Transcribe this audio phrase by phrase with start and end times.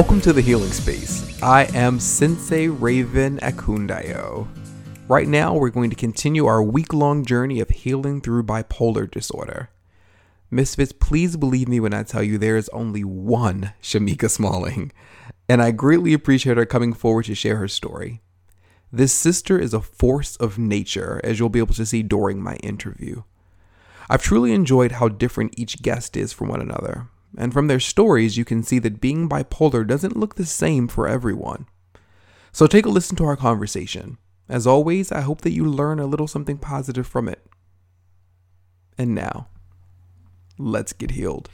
[0.00, 1.42] Welcome to the Healing Space.
[1.42, 4.48] I am Sensei Raven Akundayo.
[5.08, 9.68] Right now, we're going to continue our week long journey of healing through bipolar disorder.
[10.50, 14.90] Misfits, please believe me when I tell you there is only one Shameeka Smalling,
[15.50, 18.22] and I greatly appreciate her coming forward to share her story.
[18.90, 22.54] This sister is a force of nature, as you'll be able to see during my
[22.62, 23.24] interview.
[24.08, 28.36] I've truly enjoyed how different each guest is from one another, and from their stories,
[28.36, 31.66] you can see that being bipolar doesn't look the same for everyone.
[32.52, 34.18] So take a listen to our conversation.
[34.48, 37.46] As always, I hope that you learn a little something positive from it.
[38.98, 39.46] And now,
[40.58, 41.48] let's get healed.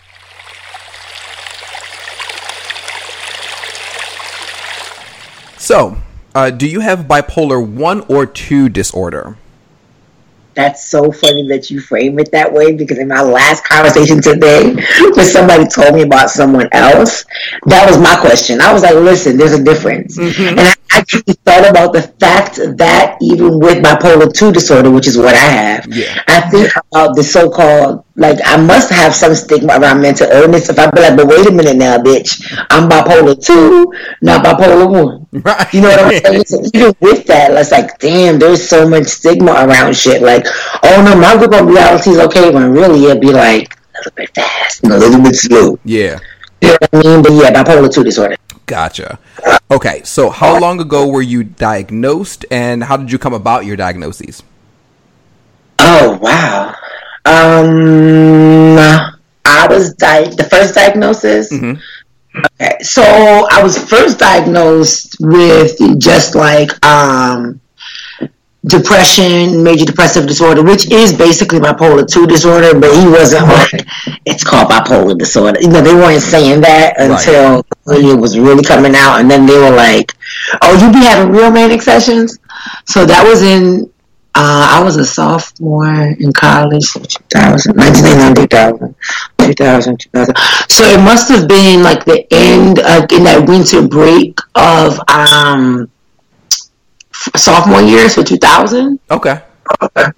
[5.59, 5.99] So,
[6.35, 9.37] uh, do you have bipolar 1 or 2 disorder?
[10.57, 14.75] That's so funny that you frame it that way because in my last conversation today,
[15.15, 17.25] when somebody told me about someone else,
[17.67, 18.63] that was my question.
[18.63, 20.17] I was like, listen, there's a difference.
[20.19, 20.59] Mm-hmm.
[20.59, 25.17] And I actually thought about the fact that even with bipolar 2 disorder, which is
[25.17, 26.21] what I have, yeah.
[26.27, 30.69] I think about the so called, like, I must have some stigma around mental illness.
[30.69, 34.91] If I be like, but wait a minute now, bitch, I'm bipolar 2, not bipolar
[34.91, 35.43] 1.
[35.43, 35.75] Right.
[35.75, 36.45] You know what I'm saying?
[36.47, 40.23] So even with that, it's like, damn, there's so much stigma around shit.
[40.23, 40.47] Like,
[40.83, 44.13] oh no, my group of reality is okay, when really it'd be like, a little
[44.17, 45.79] bit fast, a little bit slow.
[45.85, 46.19] Yeah.
[46.61, 47.23] You know what I mean?
[47.23, 48.37] But yeah, bipolar 2 disorder.
[48.67, 49.19] Gotcha.
[49.71, 53.77] Okay, so how long ago were you diagnosed, and how did you come about your
[53.77, 54.43] diagnoses?
[55.79, 56.75] Oh wow.
[57.25, 58.79] Um,
[59.45, 61.53] I was di- the first diagnosis.
[61.53, 61.81] Mm-hmm.
[62.61, 67.61] Okay, so I was first diagnosed with just like um
[68.67, 73.87] depression, major depressive disorder, which is basically bipolar 2 disorder, but he wasn't like,
[74.25, 75.61] it's called bipolar disorder.
[75.61, 78.05] You know, they weren't saying that until right.
[78.05, 79.21] it was really coming out.
[79.21, 80.13] And then they were like,
[80.63, 82.39] oh, you be having real manic sessions?
[82.87, 83.91] So that was in,
[84.35, 88.95] uh, I was a sophomore in college, 2000, 1999,
[89.39, 90.35] 2000, 2000.
[90.69, 95.89] So it must have been like the end, uh, in that winter break of, um,
[97.37, 98.99] sophomore year, so 2000.
[99.11, 99.41] Okay.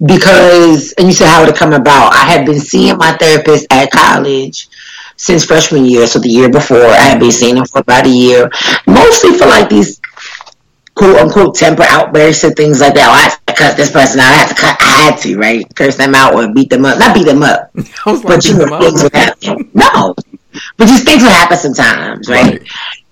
[0.05, 2.13] Because, and you said how it come about?
[2.13, 4.69] I had been seeing my therapist at college
[5.17, 6.85] since freshman year, so the year before.
[6.85, 8.49] I had been seeing him for about a year,
[8.87, 9.99] mostly for like these
[10.95, 13.07] quote unquote temper outbursts and things like that.
[13.09, 14.31] Oh, I have to cut this person out.
[14.31, 14.77] I have to cut.
[14.79, 15.75] I had to, right?
[15.75, 16.99] Curse them out or beat them up.
[16.99, 17.71] Not beat them up,
[18.05, 19.69] but you know, things would happen.
[19.73, 20.15] No,
[20.77, 22.59] but just things would happen sometimes, right?
[22.59, 22.67] right.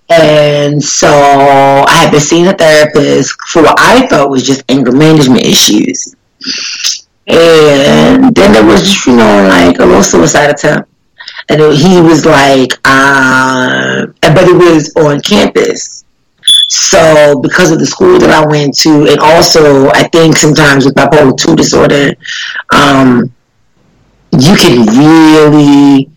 [0.10, 4.92] And so I had been seeing a therapist for what I thought was just anger
[4.92, 6.16] management issues.
[7.28, 10.90] And then there was just, you know, like a little suicide attempt.
[11.50, 16.06] And he was like, uh, but it was on campus.
[16.70, 20.96] So because of the school that I went to, and also I think sometimes with
[20.96, 22.16] bipolar 2 disorder,
[22.74, 23.32] um,
[24.32, 26.10] you can really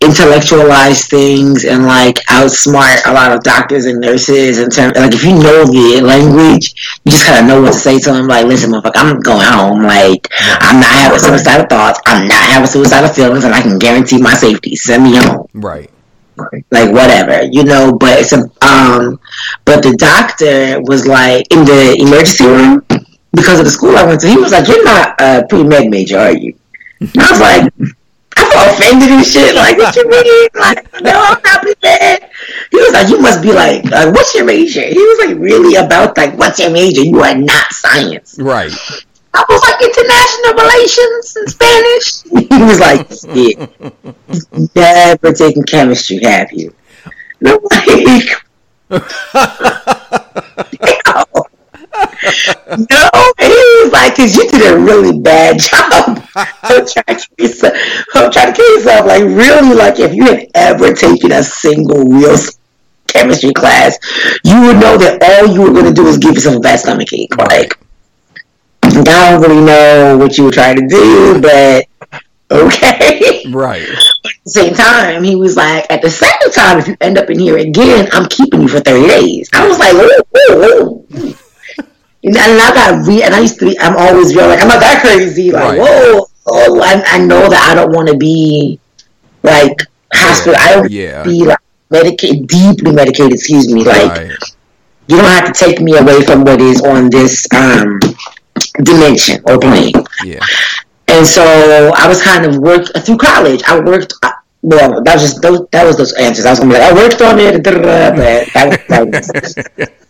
[0.00, 5.24] intellectualize things and like outsmart a lot of doctors and nurses in terms like if
[5.24, 8.46] you know the language you just kind of know what to say to them like
[8.46, 10.28] listen motherfucker I'm going home like
[10.60, 14.34] I'm not having suicidal thoughts I'm not having suicidal feelings and I can guarantee my
[14.34, 14.76] safety.
[14.76, 15.48] Send me home.
[15.52, 15.90] Right.
[16.70, 19.18] Like whatever you know but it's a um
[19.64, 22.86] but the doctor was like in the emergency room
[23.32, 26.18] because of the school I went to he was like you're not a pre-med major
[26.18, 26.56] are you?
[27.00, 27.94] And I was like
[28.54, 29.54] offended and shit.
[29.54, 30.48] Like, what you mean?
[30.54, 32.30] Like, no, I'm not prepared.
[32.70, 34.82] He was like, you must be like, uh, what's your major?
[34.82, 37.02] He was like, really about like, what's your major?
[37.02, 38.38] You are not science.
[38.38, 38.72] Right.
[39.34, 42.22] I was like, international relations in Spanish.
[42.48, 43.06] he was like,
[44.74, 46.74] yeah, never taken chemistry, have you?
[47.40, 47.88] And I'm like,
[52.78, 56.07] no, he was like, because you did a really bad job.
[56.62, 57.74] I'm trying to yourself,
[58.14, 59.06] I'm trying to kill yourself.
[59.06, 62.36] Like, really, like, if you had ever taken a single real
[63.06, 63.98] chemistry class,
[64.44, 66.80] you would know that all you were going to do is give yourself a bad
[66.80, 67.36] stomach ache.
[67.36, 67.78] Like,
[68.82, 71.86] I don't really know what you were trying to do, but
[72.50, 73.44] okay.
[73.48, 73.86] Right.
[74.22, 77.18] But at the same time, he was like, at the same time, if you end
[77.18, 79.50] up in here again, I'm keeping you for 30 days.
[79.52, 81.34] I was like, whoa, whoa, whoa.
[82.24, 84.80] And I got re and I used to be I'm always real like I'm not
[84.80, 85.52] that crazy.
[85.52, 85.78] Like, right.
[85.78, 88.80] whoa, oh I, I know that I don't wanna be
[89.42, 89.76] like
[90.12, 90.66] hospital yeah.
[90.66, 91.22] I don't yeah.
[91.22, 91.58] be like
[91.90, 94.30] medicated deeply medicated, excuse me, like right.
[95.06, 98.00] you don't have to take me away from what is on this um
[98.82, 99.92] dimension or plane.
[100.24, 100.44] Yeah.
[101.06, 101.42] And so
[101.96, 103.62] I was kind of worked through college.
[103.66, 104.12] I worked
[104.62, 106.44] well, that was just those, that was those answers.
[106.44, 109.88] I was gonna be like, I worked on it, but that, that was,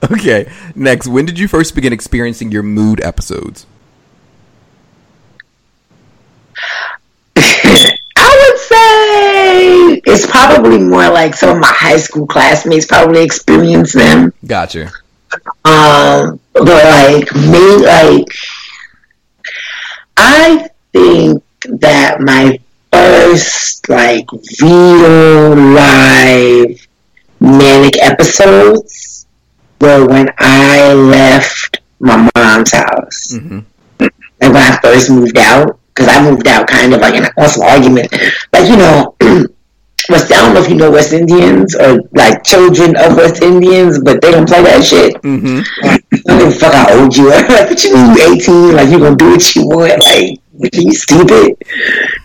[0.12, 0.50] okay.
[0.74, 3.66] Next, when did you first begin experiencing your mood episodes?
[7.36, 13.92] I would say it's probably more like some of my high school classmates probably experience
[13.92, 14.32] them.
[14.46, 14.90] Gotcha.
[15.64, 18.26] Um, but like me, like
[20.16, 22.58] I think that my
[22.92, 24.26] first like
[24.60, 26.86] real live
[27.40, 29.26] manic episodes
[29.80, 33.32] were when I left my mom's house.
[33.32, 33.58] Mm-hmm.
[34.40, 37.30] And when I first moved out, because I moved out kind of like in an
[37.38, 38.12] awesome argument.
[38.52, 39.16] Like, you know,
[40.08, 44.00] West, I don't know if you know West Indians or like children of West Indians,
[44.02, 45.14] but they don't play that shit.
[45.22, 45.60] Mm-hmm.
[45.84, 47.42] I don't a fuck how old you are.
[47.48, 48.76] like, what you mean you 18?
[48.76, 50.04] Like, you're gonna do what you want?
[50.04, 50.40] Like,
[50.72, 51.56] you stupid?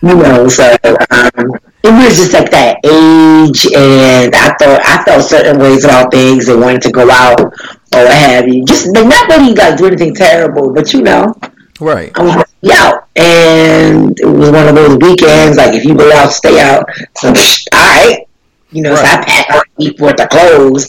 [0.02, 0.76] You know, so,
[1.10, 1.50] um,
[1.84, 6.48] it was just like that age, and I thought I felt certain ways about things
[6.48, 7.50] and wanted to go out or
[7.90, 8.64] what have you.
[8.64, 11.34] Just like not that you guys do anything terrible, but you know,
[11.80, 12.10] right?
[12.14, 15.58] I was out, and it was one of those weekends.
[15.58, 16.88] Like if you go out, stay out.
[17.18, 17.34] So all
[17.74, 18.26] right,
[18.70, 18.94] you know.
[18.94, 19.00] Right.
[19.00, 20.88] So I packed up before the clothes.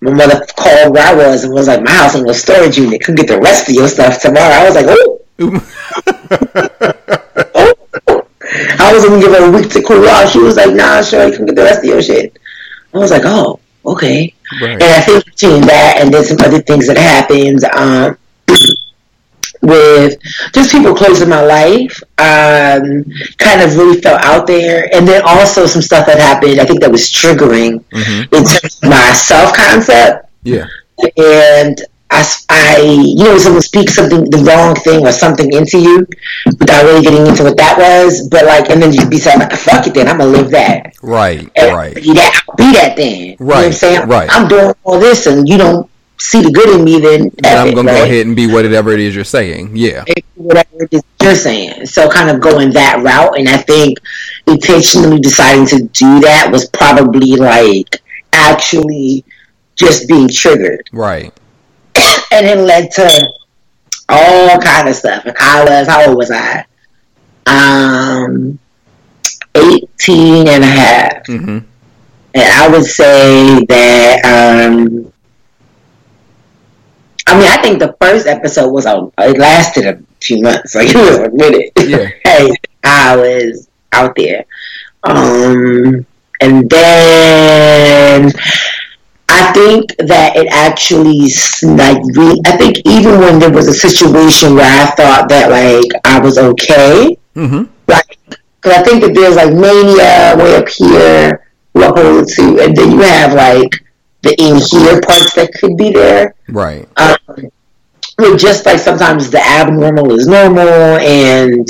[0.00, 3.02] My mother called where I was and was like, "My house ain't a storage unit.
[3.02, 5.22] Come get the rest of your stuff tomorrow." I was like, oh.
[8.86, 10.30] I was gonna give her a week to cool off.
[10.30, 12.38] She was like, "Nah, sure, you can get the rest of your shit."
[12.94, 14.74] I was like, "Oh, okay." Right.
[14.74, 18.16] And I think between that and then some other things that happened, um,
[19.62, 20.16] with
[20.52, 23.04] just people close in my life, um,
[23.38, 24.88] kind of really felt out there.
[24.94, 28.34] And then also some stuff that happened, I think that was triggering mm-hmm.
[28.34, 30.30] in terms of my self concept.
[30.44, 30.66] Yeah.
[31.16, 31.82] And
[32.16, 36.06] I, I, you know, someone speaks something, the wrong thing or something into you
[36.46, 38.28] without really getting into what that was.
[38.28, 40.40] But like, and then you'd be saying, like, ah, fuck it then, I'm going to
[40.40, 40.96] live that.
[41.02, 41.94] Right, and right.
[41.94, 43.18] Be that, be that then.
[43.18, 44.08] Right, you know what I'm saying?
[44.08, 44.28] Right.
[44.32, 47.92] I'm doing all this and you don't see the good in me, then, I'm gonna
[47.92, 47.98] right?
[47.98, 49.76] go ahead and be whatever it is you're saying.
[49.76, 50.04] Yeah,
[50.34, 51.86] whatever it is you're saying.
[51.86, 53.98] So kind of going that route, and I think
[54.46, 58.02] intentionally deciding to do that was probably like
[58.32, 59.24] actually
[59.74, 61.32] just being triggered, right?
[62.32, 63.28] and it led to
[64.08, 65.24] all kind of stuff.
[65.24, 66.64] And I was how old was I?
[67.46, 68.58] Um,
[69.54, 71.26] 18 and a half.
[71.26, 71.58] Mm-hmm.
[72.34, 75.12] And I would say that um,
[77.26, 79.12] I mean, I think the first episode was on.
[79.18, 81.72] It lasted a few months, like it was a minute.
[81.78, 82.08] Yeah.
[82.24, 82.50] hey,
[82.84, 84.44] I was out there,
[85.02, 86.06] um,
[86.40, 88.30] and then
[89.36, 91.28] I think that it actually
[91.76, 92.40] like really.
[92.46, 96.38] I think even when there was a situation where I thought that like I was
[96.38, 97.70] okay, mm-hmm.
[97.86, 102.92] like because I think that there's like mania way up here, level two, and then
[102.92, 103.70] you have like
[104.22, 106.34] the in here parts that could be there.
[106.48, 106.88] Right.
[106.96, 107.50] Um,
[108.16, 111.68] but just like sometimes the abnormal is normal and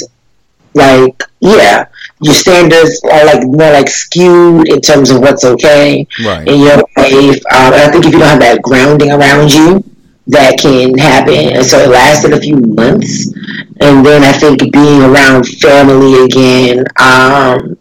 [0.75, 1.87] like yeah
[2.23, 6.49] your standards are like more like skewed in terms of what's okay right.
[6.49, 9.85] in your life um, i think if you don't have that grounding around you
[10.27, 13.33] that can happen and so it lasted a few months
[13.81, 17.77] and then i think being around family again um,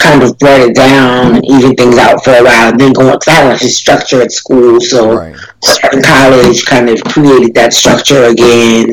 [0.00, 2.70] kind of brought it down and even things out for a while.
[2.70, 5.36] And then going, because I had like a structure at school, so right.
[5.62, 8.90] starting college kind of created that structure again.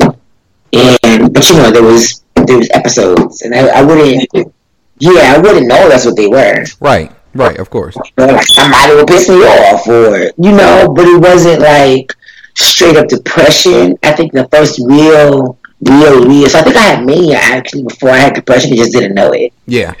[0.72, 4.52] And but you know there was there was episodes, and I, I wouldn't,
[5.00, 6.64] yeah, I wouldn't know that's what they were.
[6.80, 7.96] Right, right, of course.
[8.16, 12.14] But like somebody would piss me off, or you know, but it wasn't like
[12.56, 13.98] straight up depression.
[14.02, 16.48] I think the first real real real.
[16.48, 18.72] So I think I had mania actually before I had depression.
[18.72, 19.52] I just didn't know it.
[19.66, 19.94] Yeah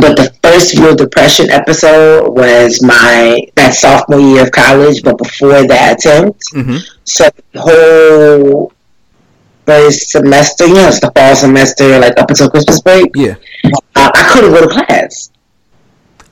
[0.00, 5.66] but the first real depression episode was my that sophomore year of college, but before
[5.66, 6.42] that attempt.
[6.52, 6.76] Mm-hmm.
[7.04, 8.72] So the whole
[9.66, 13.10] first semester, you know, it's the fall semester, like up until Christmas break.
[13.14, 15.30] Yeah, uh, I couldn't go to class.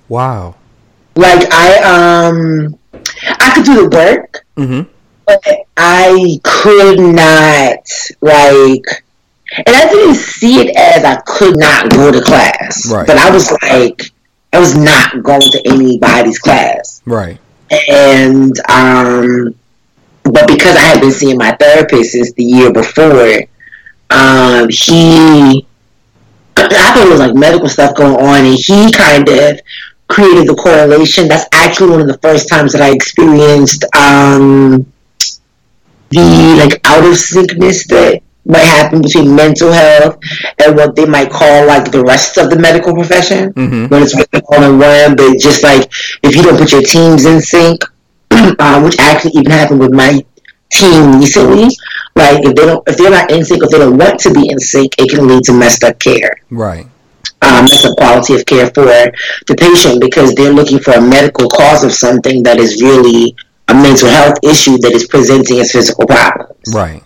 [0.08, 0.56] Wow.
[1.16, 4.90] Like I um, I could do the work, mm-hmm.
[5.26, 7.86] but I could not
[8.20, 9.04] like
[9.56, 12.90] and I didn't see it as I could not go to class.
[12.90, 13.06] Right.
[13.06, 14.10] But I was like,
[14.52, 17.02] I was not going to anybody's class.
[17.04, 17.38] Right.
[17.88, 19.54] And um,
[20.24, 23.44] but because I had been seeing my therapist since the year before,
[24.10, 25.66] um, he
[26.56, 29.60] I thought it was like medical stuff going on, and he kind of
[30.08, 31.28] created the correlation.
[31.28, 34.86] That's actually one of the first times that I experienced um,
[36.10, 40.18] the like out of syncness that might happen between mental health
[40.62, 43.86] and what they might call like the rest of the medical profession mm-hmm.
[43.86, 44.14] when it's
[44.48, 45.16] all in one.
[45.16, 45.90] But just like
[46.22, 47.80] if you don't put your teams in sync,
[48.58, 50.24] um, which actually even happened with my
[50.70, 51.68] team recently,
[52.16, 54.48] like if they don't, if they're not in sync, if they don't want to be
[54.50, 56.36] in sync, it can lead to messed up care.
[56.50, 56.86] Right.
[57.42, 61.48] Um, that's the quality of care for the patient because they're looking for a medical
[61.48, 63.36] cause of something that is really
[63.68, 66.74] a mental health issue that is presenting as physical problems.
[66.74, 67.02] Right.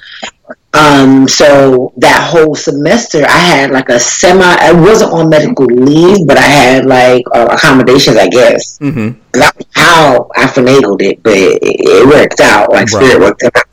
[0.74, 4.44] Um, so that whole semester, I had like a semi.
[4.44, 8.78] I wasn't on medical leave, but I had like uh, accommodations, I guess.
[8.78, 9.18] Mm-hmm.
[9.32, 12.70] That's how I finagled it, but it, it worked out.
[12.70, 13.02] Like right.
[13.02, 13.64] spirit worked out.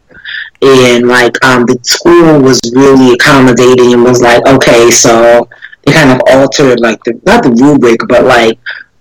[0.61, 5.47] And like um, the school was really accommodating and was like, okay, so
[5.85, 8.57] they kind of altered like the not the rubric, but like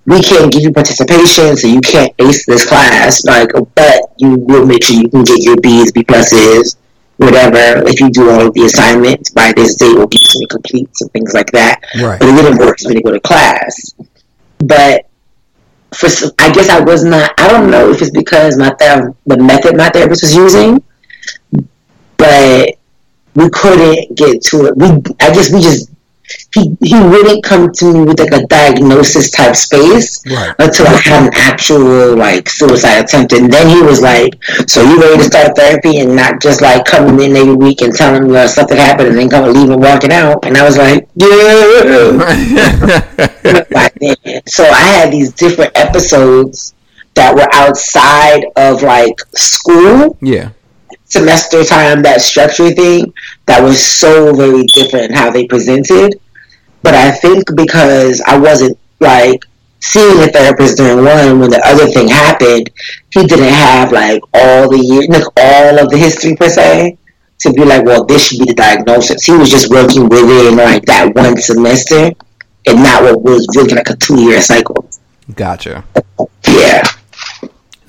[0.07, 3.25] we can't give you participation, so you can't ace this class.
[3.25, 6.77] Like, but you will make sure you can get your B's, B pluses,
[7.17, 7.87] whatever.
[7.87, 11.35] If you do all of the assignments by this date, you some completes and things
[11.35, 11.81] like that.
[12.01, 12.19] Right.
[12.19, 13.95] But it didn't work when you go to class.
[14.59, 15.09] But
[15.95, 17.33] for I guess I was not.
[17.39, 20.83] I don't know if it's because my ther- the method my therapist was using,
[22.17, 22.79] but
[23.35, 24.77] we couldn't get to it.
[24.77, 24.87] We
[25.21, 25.91] I guess we just
[26.55, 30.55] he he wouldn't come to me with like a diagnosis type space right.
[30.59, 34.33] until I had an actual like suicide attempt, and then he was like,
[34.67, 37.95] "So you ready to start therapy and not just like coming in every week and
[37.95, 40.65] telling me uh, something happened and then come and leave and walking out?" And I
[40.65, 41.29] was like, "Yeah."
[44.47, 46.75] so I had these different episodes
[47.15, 50.17] that were outside of like school.
[50.23, 50.51] Yeah
[51.15, 53.13] semester time, that structure thing,
[53.47, 56.21] that was so very different how they presented.
[56.83, 59.45] But I think because I wasn't like
[59.81, 62.71] seeing a therapist during one when the other thing happened,
[63.11, 66.99] he didn't have like all the year, like all of the history per se
[67.41, 69.25] to be like, well, this should be the diagnosis.
[69.25, 72.11] He was just working with it within like that one semester
[72.67, 74.89] and not what was really like a two year cycle.
[75.35, 75.85] Gotcha.
[76.47, 76.83] Yeah.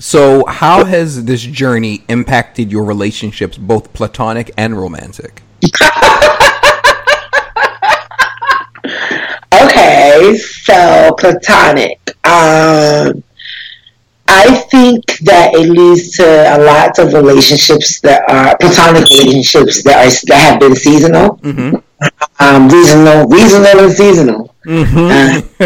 [0.06, 5.42] So, how has this journey impacted your relationships, both platonic and romantic?
[9.52, 11.98] okay, so platonic.
[12.22, 13.24] Um,
[14.28, 20.06] I think that it leads to a lot of relationships that are platonic relationships that
[20.06, 21.74] are that have been seasonal, mm-hmm.
[22.38, 22.70] um, and
[23.90, 24.54] seasonal.
[24.64, 25.62] Mm-hmm.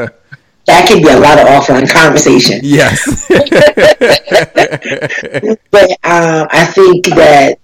[0.00, 0.08] Uh,
[0.68, 2.60] that could be a lot of offline conversation.
[2.62, 3.26] Yes.
[5.70, 7.58] but um, I think that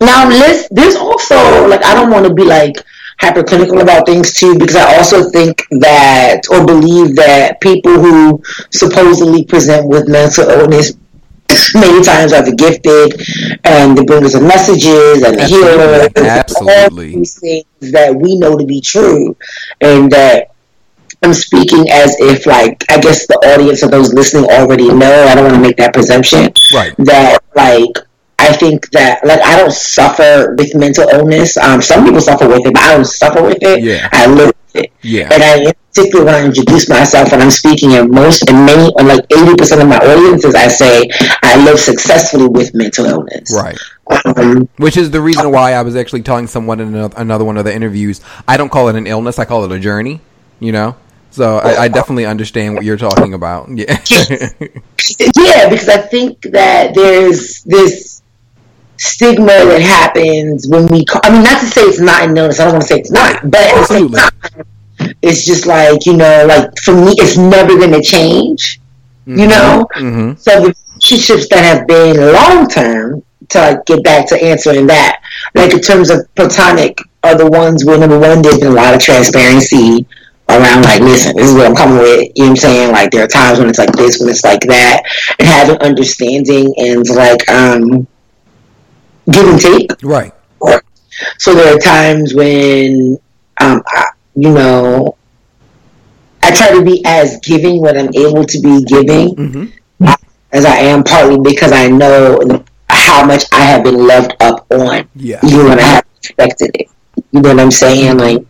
[0.00, 2.74] now let's, there's also like I don't want to be like
[3.20, 9.44] hypercritical about things too because I also think that or believe that people who supposedly
[9.44, 10.94] present with mental illness
[11.74, 13.14] many times are the gifted
[13.64, 16.10] and the bringers of messages and the healers.
[16.16, 17.12] Absolutely.
[17.12, 19.36] All these things that we know to be true
[19.80, 20.53] and that
[21.24, 25.24] I'm speaking as if like I guess the audience of those listening already know.
[25.24, 26.52] I don't want to make that presumption.
[26.72, 26.94] Right.
[26.98, 27.96] That like
[28.38, 31.56] I think that like I don't suffer with mental illness.
[31.56, 33.82] Um, some people suffer with it, but I don't suffer with it.
[33.82, 34.08] Yeah.
[34.12, 34.92] I live with it.
[35.00, 35.30] Yeah.
[35.32, 39.24] And I particularly when I introduce myself when I'm speaking in most and many like
[39.30, 41.08] eighty percent of my audiences, I say
[41.42, 43.50] I live successfully with mental illness.
[43.54, 43.78] Right.
[44.36, 47.64] Um, Which is the reason why I was actually telling someone in another one of
[47.64, 48.20] the interviews.
[48.46, 49.38] I don't call it an illness.
[49.38, 50.20] I call it a journey.
[50.60, 50.96] You know.
[51.34, 53.68] So I, I, definitely understand what you're talking about.
[53.68, 53.90] Yeah.
[55.36, 58.22] yeah, because I think that there's this
[58.98, 61.04] stigma that happens when we.
[61.04, 62.60] Call, I mean, not to say it's not illness.
[62.60, 64.20] I don't want to say it's not, but Absolutely.
[65.22, 68.80] it's just like you know, like for me, it's never going to change.
[69.26, 69.40] Mm-hmm.
[69.40, 70.34] You know, mm-hmm.
[70.38, 73.24] so the relationships that have been long term.
[73.50, 75.20] To get back to answering that,
[75.54, 78.94] like in terms of platonic, are the ones where number one, there's been a lot
[78.94, 80.06] of transparency
[80.60, 82.30] around like, listen, this is what I'm coming with.
[82.34, 82.92] You know what I'm saying?
[82.92, 85.02] Like there are times when it's like this, when it's like that,
[85.38, 88.06] and having understanding and like um
[89.30, 89.90] give and take.
[90.02, 90.32] Right.
[91.38, 93.18] So there are times when
[93.60, 95.16] um I, you know
[96.42, 100.14] I try to be as giving when I'm able to be giving mm-hmm.
[100.52, 105.08] as I am, partly because I know how much I have been loved up on.
[105.14, 105.40] Yeah.
[105.44, 106.88] Even when I haven't expected it.
[107.32, 108.18] You know what I'm saying?
[108.18, 108.44] Like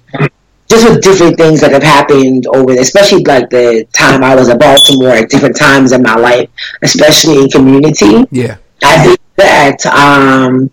[0.75, 4.59] just with different things that have happened over, especially like the time I was in
[4.59, 6.51] Baltimore at different times in my life,
[6.83, 8.27] especially in community.
[8.31, 10.71] Yeah, I think that um,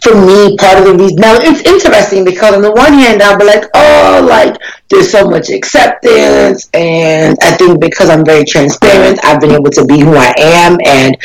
[0.00, 3.38] for me, part of the reason now it's interesting because on the one hand I'll
[3.38, 4.56] be like, oh, like
[4.90, 9.84] there's so much acceptance, and I think because I'm very transparent, I've been able to
[9.84, 11.16] be who I am and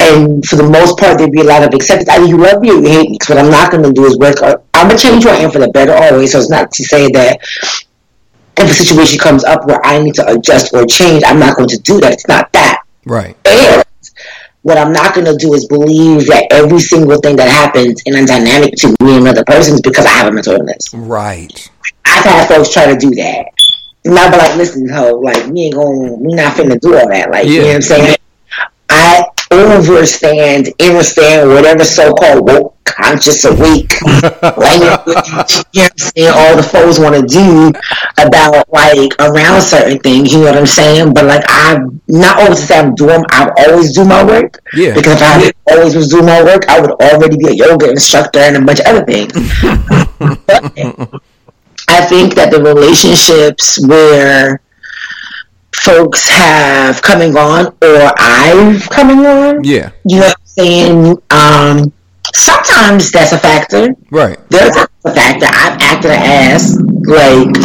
[0.00, 2.08] and for the most part, there'd be a lot of acceptance.
[2.08, 3.16] Either you love me or you hate me.
[3.18, 4.36] Because what I'm not going to do is work.
[4.42, 6.32] I'm gonna change who I am for the better always.
[6.32, 7.40] So it's not to say that
[8.56, 11.68] if a situation comes up where I need to adjust or change, I'm not going
[11.68, 12.12] to do that.
[12.12, 12.82] It's not that.
[13.04, 13.36] Right.
[13.44, 13.84] And
[14.62, 18.14] what I'm not going to do is believe that every single thing that happens in
[18.14, 20.92] a dynamic between me and another person is because I have a mental illness.
[20.94, 21.70] Right.
[22.04, 23.46] I've had folks try to do that.
[24.04, 27.08] And I'll be like, listen, ho, like, we ain't going, we not finna do all
[27.08, 27.30] that.
[27.30, 27.50] Like, yeah.
[27.50, 28.16] you know what I'm saying?
[28.90, 35.04] I overstand, understand whatever so-called woke, conscious, awake language,
[35.72, 37.72] you know what I'm saying, all the foes want to do
[38.18, 41.14] about, like, around certain things, you know what I'm saying?
[41.14, 44.60] But, like, I'm not always say I'm doing, I always do my work.
[44.74, 44.94] Yeah.
[44.94, 48.40] Because if I always was doing my work, I would already be a yoga instructor
[48.40, 49.32] and a bunch of other things.
[51.88, 54.60] I think that the relationships where
[55.74, 59.64] folks have coming on or I've coming on.
[59.64, 59.90] Yeah.
[60.04, 61.22] You know what I'm saying?
[61.30, 61.92] Um,
[62.34, 63.94] sometimes that's a factor.
[64.10, 64.38] Right.
[64.50, 65.46] There's a factor.
[65.46, 67.56] I've acted an ass, like,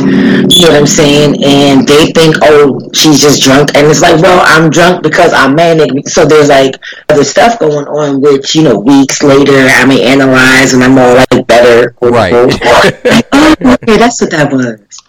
[0.51, 1.43] you know what I'm saying?
[1.43, 3.75] And they think, oh, she's just drunk.
[3.75, 6.07] And it's like, well, I'm drunk because I'm manic.
[6.07, 6.75] So there's like
[7.09, 11.15] other stuff going on, which, you know, weeks later I may analyze and I'm all
[11.15, 11.95] like better.
[12.01, 12.33] Right.
[12.33, 15.03] okay, that's what that was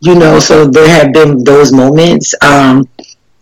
[0.00, 2.88] you know so there have been those moments um,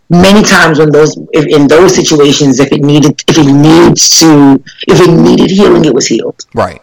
[0.09, 4.61] many times when those if in those situations if it needed if it needs to
[4.87, 6.45] if it needed healing it was healed.
[6.53, 6.81] Right.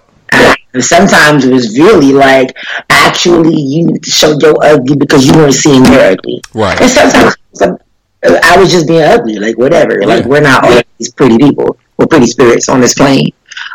[0.75, 2.57] And sometimes it was really like
[2.91, 6.43] actually you need to show your ugly because you weren't seeing your ugly.
[6.53, 6.81] Right.
[6.81, 7.79] And sometimes some,
[8.25, 10.01] i was just being ugly like whatever.
[10.01, 10.07] Yeah.
[10.07, 11.79] like we're not all these pretty people.
[11.97, 13.33] We're pretty spirits on this plane.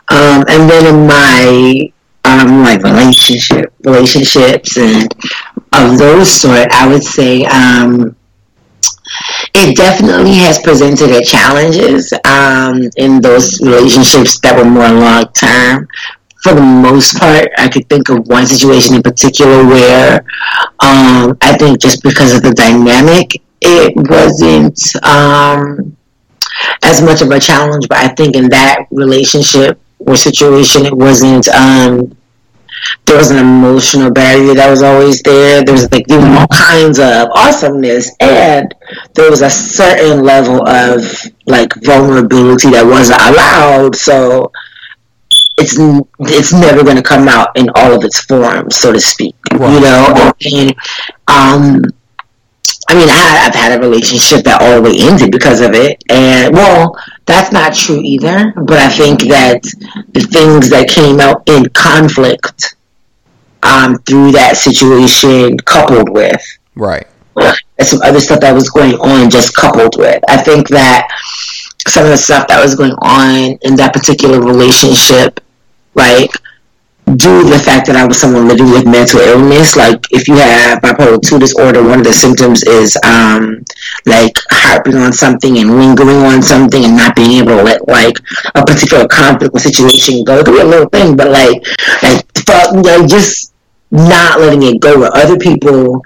[0.09, 1.91] Um, and then in my
[2.25, 5.13] um, like relationship relationships and
[5.73, 8.15] of those sort, I would say um,
[9.55, 15.87] it definitely has presented a challenges um, in those relationships that were more long term.
[16.43, 20.23] For the most part, I could think of one situation in particular where
[20.79, 25.97] um, I think just because of the dynamic, it wasn't um,
[26.83, 27.87] as much of a challenge.
[27.89, 32.15] But I think in that relationship or situation, it wasn't um,
[33.05, 35.63] there was an emotional barrier that was always there.
[35.63, 38.73] There was like there all kinds of awesomeness, and
[39.15, 41.01] there was a certain level of
[41.45, 43.95] like vulnerability that wasn't allowed.
[43.95, 44.51] So
[45.57, 45.75] it's
[46.19, 49.35] it's never going to come out in all of its forms, so to speak.
[49.51, 49.73] Right.
[49.73, 50.75] You know, and
[51.27, 51.81] um,
[52.89, 56.03] I mean, I, have had a relationship that all the way ended because of it,
[56.09, 58.51] and well, that's not true either.
[58.57, 59.61] But I think that
[60.13, 62.75] the things that came out in conflict
[63.61, 66.41] um, through that situation, coupled with
[66.73, 71.07] right, and some other stuff that was going on, just coupled with, I think that
[71.87, 75.39] some of the stuff that was going on in that particular relationship,
[75.93, 76.31] like
[77.15, 80.35] due to the fact that I was someone living with mental illness, like if you
[80.35, 83.63] have bipolar 2 disorder, one of the symptoms is um,
[84.05, 88.17] like harping on something and lingering on something and not being able to let like
[88.55, 90.39] a particular conflict or situation go.
[90.39, 91.65] It could be a little thing, but like,
[92.03, 93.53] like, fuck, like just
[93.91, 96.03] not letting it go where other people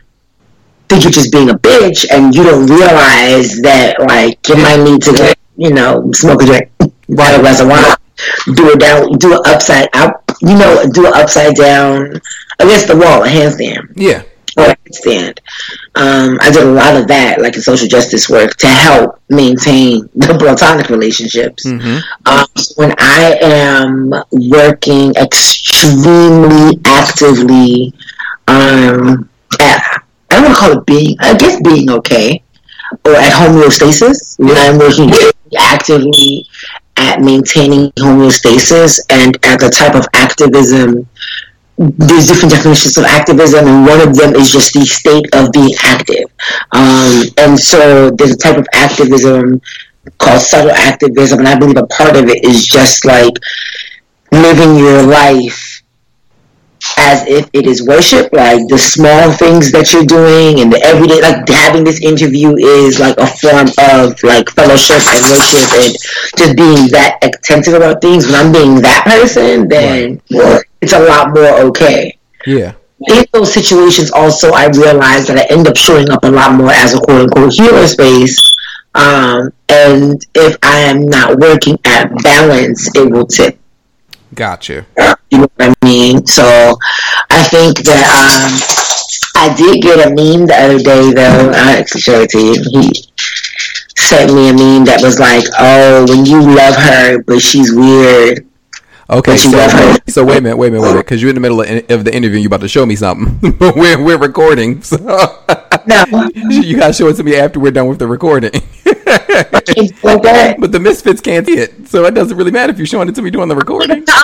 [0.89, 5.01] think you're just being a bitch and you don't realize that like you might need
[5.01, 6.71] to, you know, smoke a drink,
[7.09, 7.95] buy a glass of wine
[8.53, 12.19] do it down, do it upside up, you know, do it upside down
[12.59, 13.93] against the wall, a handstand.
[13.95, 14.23] Yeah.
[14.57, 15.39] Or a handstand.
[15.95, 20.09] Um, I did a lot of that, like in social justice work, to help maintain
[20.15, 21.65] the platonic relationships.
[21.65, 21.97] Mm-hmm.
[22.27, 27.93] Um, so when I am working extremely actively,
[28.47, 29.29] um,
[29.61, 32.43] at, I don't want to call it being, I guess being okay,
[33.05, 35.09] or at homeostasis, when I'm working
[35.57, 36.47] actively
[36.97, 41.07] at maintaining homeostasis and at the type of activism
[41.77, 45.73] there's different definitions of activism, and one of them is just the state of being
[45.81, 46.25] active.
[46.71, 49.59] Um, and so there's a type of activism
[50.19, 53.33] called subtle activism, and I believe a part of it is just like
[54.31, 55.72] living your life
[56.97, 61.21] as if it is worship, like the small things that you're doing and the everyday,
[61.21, 65.93] like having this interview is like a form of like fellowship and worship and
[66.37, 68.25] just being that attentive about things.
[68.25, 70.63] When I'm being that person, then right.
[70.81, 72.17] it's a lot more okay.
[72.45, 72.73] Yeah.
[73.07, 76.71] In those situations, also, I realize that I end up showing up a lot more
[76.71, 78.39] as a quote unquote healer space.
[78.95, 83.57] Um, and if I am not working at balance, it will tip.
[84.33, 84.85] Gotcha.
[85.29, 85.82] You know what I mean?
[86.25, 86.77] So
[87.29, 88.53] I think that um,
[89.35, 91.51] I did get a meme the other day, though.
[91.53, 92.53] I actually showed it to you.
[92.53, 92.91] He
[93.97, 98.45] sent me a meme that was like, "Oh, when you love her, but she's weird."
[99.09, 99.49] Okay, so,
[100.07, 101.61] so wait a minute, wait a minute, wait a minute, because you're in the middle
[101.61, 103.53] of, of the interview, you're about to show me something.
[103.59, 104.97] we're we're recording, so
[105.85, 106.29] no.
[106.33, 108.51] you gotta show it to me after we're done with the recording.
[110.59, 113.15] but the misfits can't see it, so it doesn't really matter if you're showing it
[113.15, 114.03] to me during the recording.
[114.07, 114.23] I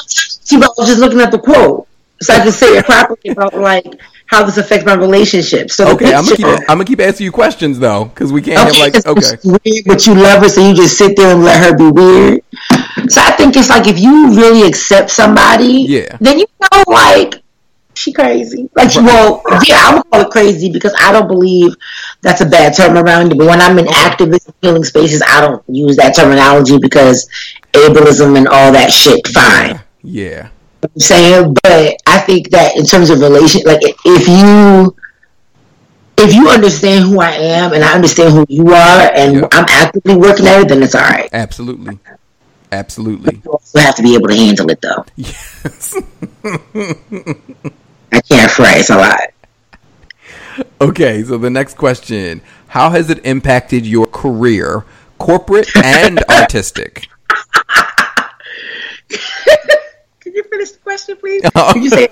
[0.78, 1.88] was just looking at the quote,
[2.21, 3.86] so I can say it properly about like
[4.25, 5.71] how this affects my relationship.
[5.71, 8.69] So okay, I'm gonna keep I'm gonna keep asking you questions though, because we can't
[8.69, 9.38] okay, have like okay.
[9.43, 12.43] Weird, but you love her, so you just sit there and let her be weird.
[13.10, 17.41] So I think it's like if you really accept somebody, yeah, then you know like
[17.99, 18.69] she crazy.
[18.75, 21.75] Like, well, yeah, I would call it crazy because I don't believe
[22.21, 23.38] that's a bad term around it.
[23.38, 27.29] But when I'm in activist healing spaces, I don't use that terminology because
[27.73, 29.27] ableism and all that shit.
[29.27, 29.81] Fine.
[30.01, 30.29] Yeah.
[30.29, 30.49] yeah.
[30.81, 34.95] I'm saying, but I think that in terms of relation, like if you
[36.17, 39.49] if you understand who I am and I understand who you are, and yep.
[39.51, 41.29] I'm actively working at it, then it's all right.
[41.33, 41.99] Absolutely,
[42.71, 43.41] absolutely.
[43.43, 45.05] You also have to be able to handle it, though.
[45.17, 46.01] Yes.
[48.11, 48.51] I can't.
[48.59, 49.19] It's a lot.
[50.81, 54.85] Okay, so the next question: How has it impacted your career,
[55.17, 57.07] corporate and artistic?
[60.19, 61.41] Can you finish the question, please?
[61.75, 62.07] You say?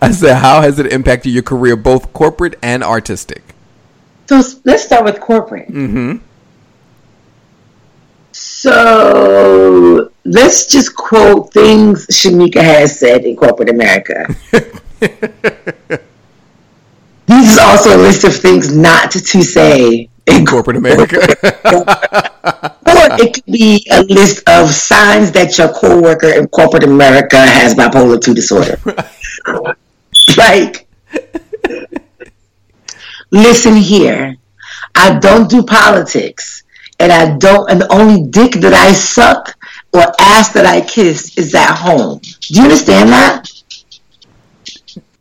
[0.00, 3.42] I said, how has it impacted your career, both corporate and artistic?
[4.26, 5.68] So let's start with corporate.
[5.68, 6.18] Mm-hmm.
[8.32, 14.26] So let's just quote things Shameeka has said in corporate America.
[17.26, 21.16] this is also a list of things not to say in corporate America.
[21.18, 27.74] or it could be a list of signs that your coworker in corporate America has
[27.74, 28.78] bipolar 2 disorder.
[30.36, 30.86] like,
[33.32, 34.36] listen here.
[34.94, 36.62] I don't do politics,
[37.00, 37.68] and I don't.
[37.68, 39.56] And the only dick that I suck
[39.92, 42.20] or ass that I kiss is at home.
[42.40, 43.51] Do you understand that?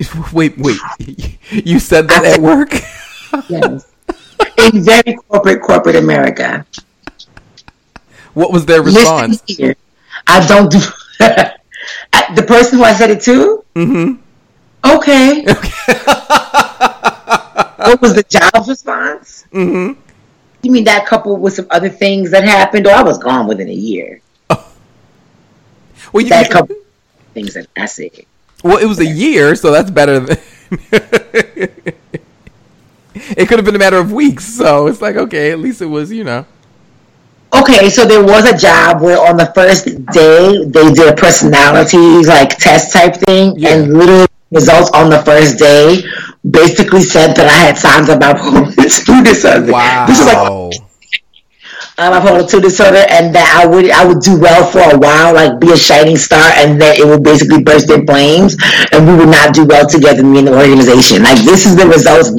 [0.33, 0.77] Wait, wait.
[1.51, 2.71] You said that at work?
[3.49, 3.91] yes
[4.57, 6.65] in very corporate corporate America.
[8.33, 9.41] What was their response?
[9.45, 9.75] Here,
[10.27, 10.79] I don't do.
[11.19, 13.63] the person who I said it to.
[13.75, 14.21] Mm-hmm.
[14.83, 15.41] Okay.
[15.41, 15.93] okay.
[17.89, 19.45] what was the job's response?
[19.51, 19.99] Mm-hmm.
[20.63, 23.67] You mean that couple with some other things that happened, or I was gone within
[23.67, 24.21] a year?
[24.49, 24.73] Oh.
[26.13, 26.75] Well, you, that couple
[27.33, 28.25] things that I said.
[28.63, 30.37] Well, it was a year, so that's better than.
[33.13, 34.45] it could have been a matter of weeks.
[34.45, 36.45] So it's like, okay, at least it was, you know.
[37.53, 42.23] Okay, so there was a job where on the first day they did a personality
[42.25, 43.75] like test type thing, yeah.
[43.75, 46.01] and literally results on the first day
[46.49, 48.73] basically said that I had signs of bipolar
[49.05, 49.71] two disorder.
[49.71, 50.05] Wow.
[50.07, 50.90] This is like
[52.01, 55.33] um, bipolar two disorder, and that I would I would do well for a while,
[55.33, 58.57] like be a shining star, and then it would basically burst in flames,
[58.91, 61.23] and we would not do well together, me and the organization.
[61.23, 62.31] Like this is the results.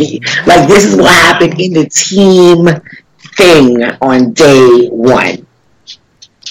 [0.47, 2.67] Like this is what happened in the team
[3.37, 5.47] thing on day one.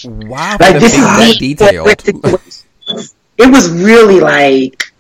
[0.06, 0.58] Wow!
[0.60, 1.88] Like this is that detailed.
[3.38, 4.92] It was really like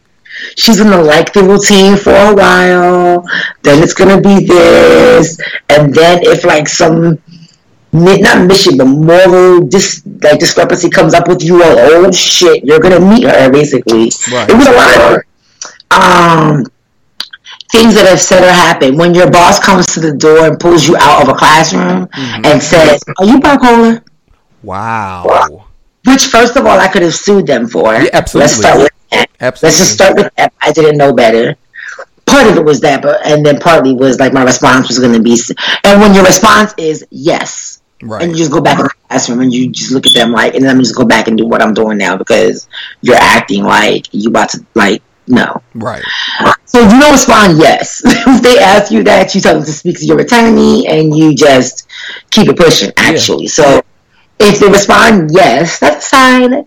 [0.56, 3.24] she's gonna like the routine for a while,
[3.62, 7.19] then it's gonna be this, and then if like some
[7.93, 11.75] not mission, but moral dis like discrepancy comes up with you all.
[11.77, 14.12] Oh shit, you're gonna meet her basically.
[14.32, 14.49] Right.
[14.49, 15.21] It was a lot of
[15.91, 16.65] um
[17.71, 20.88] things that have said or happened when your boss comes to the door and pulls
[20.88, 22.45] you out of a classroom mm-hmm.
[22.45, 24.04] and says, "Are you bipolar?"
[24.63, 25.67] Wow.
[26.06, 27.93] Which, first of all, I could have sued them for.
[27.93, 28.41] Yeah, absolutely.
[28.41, 29.30] Let's start with that.
[29.39, 29.67] Absolutely.
[29.67, 30.54] Let's just start with that.
[30.62, 31.58] I didn't know better
[32.32, 35.13] part of it was that, but and then partly was like my response was going
[35.13, 35.38] to be,
[35.84, 38.24] and when your response is yes, Right.
[38.24, 40.56] And you just go back in the classroom and you just look at them like,
[40.56, 42.68] and then I'm just go back and do what I'm doing now because
[43.02, 45.62] you're acting like you about to like no.
[45.76, 46.04] Right.
[46.66, 48.02] So you don't respond yes.
[48.06, 51.36] if they ask you that, you tell them to speak to your attorney and you
[51.36, 51.88] just
[52.32, 52.92] keep it pushing.
[52.98, 53.50] Actually, yeah.
[53.50, 53.82] so
[54.40, 56.66] if they respond yes, that's fine.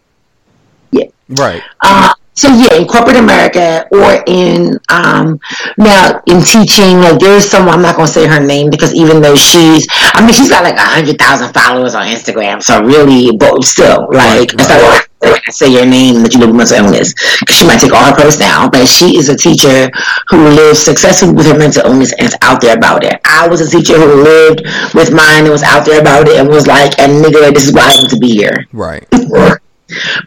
[0.93, 1.07] Yeah.
[1.29, 1.63] Right.
[1.81, 5.39] Uh, so yeah, in corporate America or in um,
[5.79, 9.37] now in teaching, like there's someone I'm not gonna say her name because even though
[9.37, 13.63] she's, I mean, she's got like a hundred thousand followers on Instagram, so really, but
[13.63, 15.09] still, like, right, right.
[15.23, 17.93] Like, I say your name that you live with mental illness because she might take
[17.93, 19.89] all her posts down, but she is a teacher
[20.29, 23.19] who lives successfully with her mental illness and is out there about it.
[23.25, 24.61] I was a teacher who lived
[24.93, 27.73] with mine and was out there about it and was like, and nigga, this is
[27.73, 28.67] why I want to be here.
[28.73, 29.09] Right.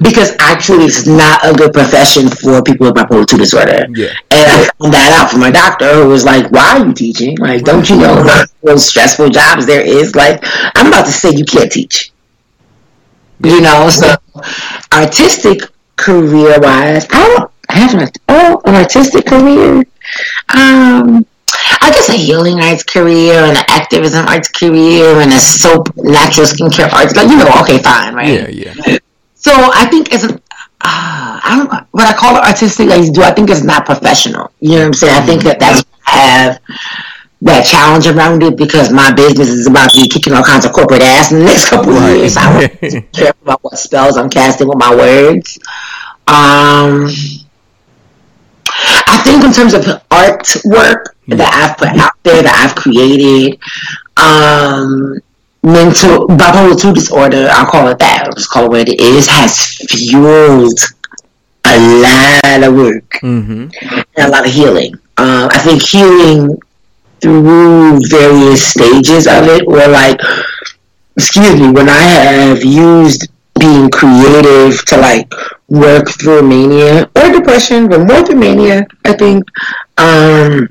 [0.02, 3.88] because actually it's not a good profession for people with bipolar 2 disorder.
[3.94, 4.14] Yeah.
[4.32, 7.38] And I found that out from my doctor who was like, Why are you teaching?
[7.38, 8.24] Like, don't you know
[8.62, 10.16] what stressful jobs there is?
[10.16, 10.44] Like,
[10.76, 12.12] I'm about to say you can't teach.
[13.44, 14.16] You know, so
[14.94, 15.62] artistic
[15.96, 19.84] career wise, I don't have an, oh, an artistic career.
[20.54, 21.26] Um,
[21.82, 26.46] I guess a healing arts career and an activism arts career and a soap natural
[26.46, 28.98] skincare arts like you know okay fine right Yeah, yeah.
[29.48, 30.42] So I think as an
[30.82, 34.52] uh, I don't what I call it artistic I do I think it's not professional?
[34.60, 35.16] You know what I'm saying?
[35.16, 36.60] I think that that's I have
[37.42, 40.74] that challenge around it because my business is about to be kicking all kinds of
[40.74, 42.36] corporate ass in the next couple of years.
[42.36, 45.60] I want to be careful about what spells I'm casting with my words.
[46.28, 47.08] Um
[48.80, 53.60] I think in terms of artwork that I've put out there, that I've created,
[54.18, 55.20] um,
[55.64, 58.24] mental bipolar two disorder, I'll call it that.
[58.26, 60.80] I'll just call it what it is, has fueled
[61.66, 63.70] a lot of work Mm-hmm.
[64.18, 64.94] and a lot of healing.
[65.18, 66.58] Um, I think healing
[67.20, 70.20] through various stages of it, or like,
[71.18, 73.28] excuse me, when I have used
[73.60, 75.34] being creative to like
[75.68, 79.44] work through mania or depression, but more through mania, I think
[79.98, 80.70] um,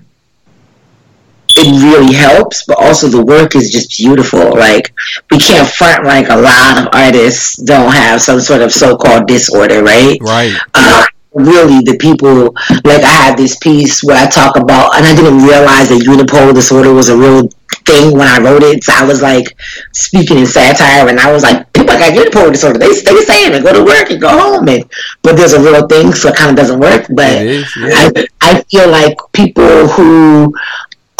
[1.56, 2.64] it really helps.
[2.66, 4.56] But also the work is just beautiful.
[4.56, 4.94] Like
[5.30, 9.82] we can't front like a lot of artists don't have some sort of so-called disorder,
[9.82, 10.18] right?
[10.20, 10.54] Right.
[10.74, 15.14] uh, really the people like I had this piece where I talk about and I
[15.14, 17.48] didn't realize that unipolar disorder was a real
[17.84, 18.82] thing when I wrote it.
[18.82, 19.56] So I was like
[19.92, 22.78] speaking in satire and I was like, people got unipolar disorder.
[22.78, 24.90] They they saying it, go to work and go home and
[25.22, 27.06] but there's a real thing, so it kinda doesn't work.
[27.10, 28.08] But is, yeah.
[28.16, 30.54] I I feel like people who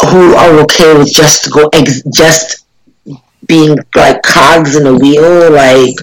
[0.05, 2.65] who are okay with just go ex, just
[3.47, 5.95] being like cogs in the wheel, like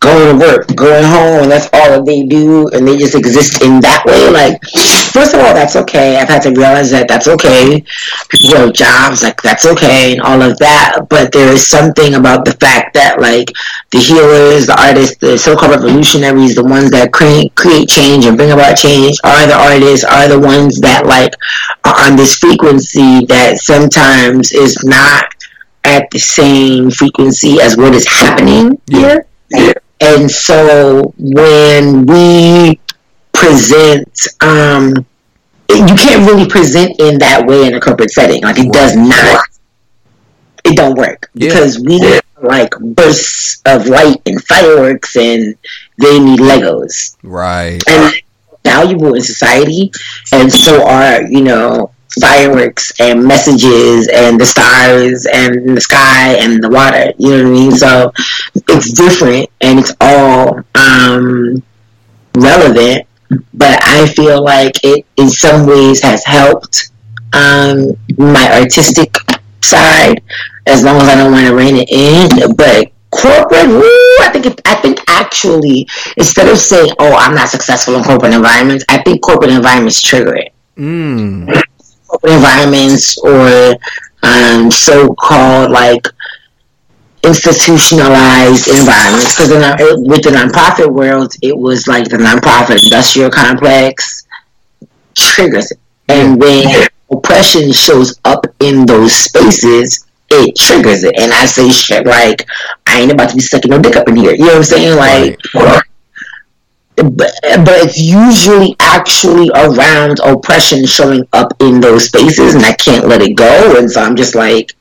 [0.00, 3.62] going to work, going home, and that's all that they do, and they just exist
[3.62, 4.30] in that way.
[4.30, 4.60] Like,
[5.14, 6.18] first of all, that's okay.
[6.18, 7.84] I've had to realize that that's okay.
[8.30, 11.06] People who have jobs, like that's okay, and all of that.
[11.08, 13.50] But there is something about the fact that like
[13.92, 18.50] the healers, the artists, the so-called revolutionaries, the ones that create create change and bring
[18.52, 21.32] about change, are the artists, are the ones that like
[21.84, 25.26] are on this frequency that sometimes is not
[25.84, 29.18] at the same frequency as what is happening Yeah.
[29.50, 29.74] here.
[30.00, 32.80] And so when we
[33.34, 34.08] present,
[34.40, 34.94] um,
[35.70, 38.42] you can't really present in that way in a corporate setting.
[38.42, 39.44] Like it does not,
[40.64, 41.48] it don't work Yeah.
[41.48, 45.54] because we need like bursts of light and fireworks, and
[45.98, 47.82] they need Legos Right.
[47.88, 48.14] and
[48.64, 49.90] valuable in society,
[50.32, 56.62] and so are you know fireworks and messages and the stars and the sky and
[56.62, 57.12] the water.
[57.18, 57.70] You know what I mean?
[57.72, 58.12] So
[58.68, 61.60] it's different and it's all um,
[62.36, 63.06] relevant,
[63.54, 66.90] but I feel like it in some ways has helped
[67.32, 69.14] um, my artistic
[69.62, 70.22] side
[70.66, 72.90] as long as I don't want to rein it in, but.
[73.14, 77.94] Corporate, woo, I think it, I think actually instead of saying, "Oh, I'm not successful
[77.94, 81.46] in corporate environments," I think corporate environments trigger it Mm.
[82.08, 83.76] corporate environments or
[84.24, 86.04] um, so-called like
[87.24, 89.34] institutionalized environments.
[89.34, 94.26] Because in with the nonprofit world it was like the nonprofit industrial complex
[95.14, 95.78] triggers it.
[96.08, 96.66] And when
[97.10, 101.14] oppression shows up in those spaces it triggers it.
[101.18, 102.46] And i say shit like
[102.86, 104.32] i ain't about to be sucking no dick up in here.
[104.32, 104.96] You know what i'm saying?
[104.96, 105.38] Like
[106.96, 113.08] but, but it's usually actually around oppression showing up in those spaces and I can't
[113.08, 113.78] let it go.
[113.78, 114.74] And so I'm just like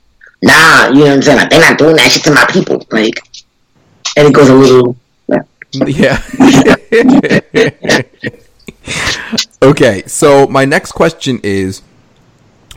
[0.44, 2.86] nah you know what I'm saying like, they're not doing that shit to my people
[2.92, 3.16] like
[4.16, 4.96] and it goes a little
[5.74, 6.22] Yeah.
[9.62, 11.82] okay, so my next question is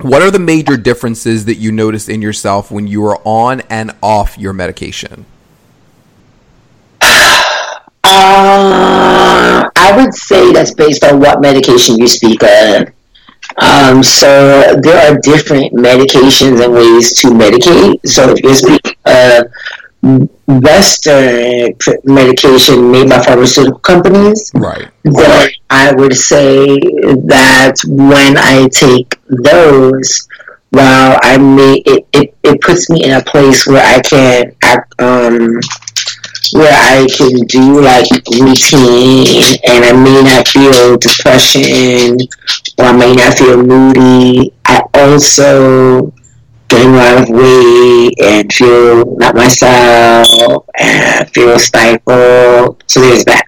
[0.01, 3.93] what are the major differences that you notice in yourself when you are on and
[4.03, 5.27] off your medication?
[8.09, 12.87] Uh, I would say that's based on what medication you speak of.
[13.59, 18.07] Um, so there are different medications and ways to medicate.
[18.07, 19.47] So if you speak of
[20.47, 24.89] Western medication made by pharmaceutical companies, Right.
[25.05, 26.67] then I would say
[27.35, 30.29] that when I take those,
[30.71, 34.95] while I may it, it, it puts me in a place where I can act,
[35.01, 35.61] um
[36.53, 42.19] where I can do like routine and I may not feel depression
[42.79, 44.53] or I may not feel moody.
[44.65, 46.13] I also
[46.69, 52.83] gain a lot of weight and feel not myself and feel stifled.
[52.87, 53.47] So there's that.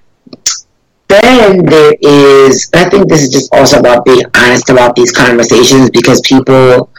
[1.08, 5.90] then there is, I think this is just also about being honest about these conversations
[5.90, 6.90] because people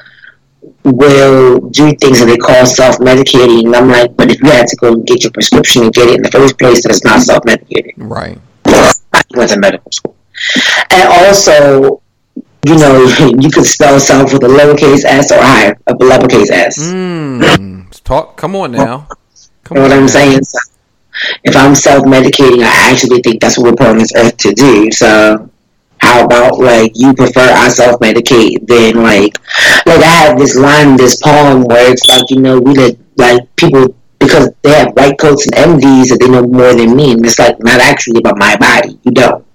[0.84, 3.66] will do things that they call self-medicating.
[3.66, 6.10] And I'm like, but if you had to go and get your prescription and get
[6.10, 7.94] it in the first place, that's not self-medicating.
[7.98, 8.40] Right.
[8.66, 10.16] I went to medical school.
[10.92, 12.02] And also,
[12.66, 13.04] you know,
[13.40, 16.80] you could spell self with a lowercase s or high, a lowercase s.
[16.80, 18.38] Mm, talk.
[18.38, 19.08] Come on now.
[19.64, 20.08] Come you know what I'm now.
[20.08, 20.44] saying?
[20.44, 20.58] So,
[21.44, 24.92] if I'm self-medicating, I actually think that's what we're put on this earth to do.
[24.92, 25.50] So
[26.02, 29.38] how about like you prefer I self-medicate than like
[29.86, 32.98] like I have this line in this poem where it's like you know we let
[33.18, 37.12] like people because they have white coats and MDs that they know more than me
[37.12, 39.46] and it's like not actually about my body you don't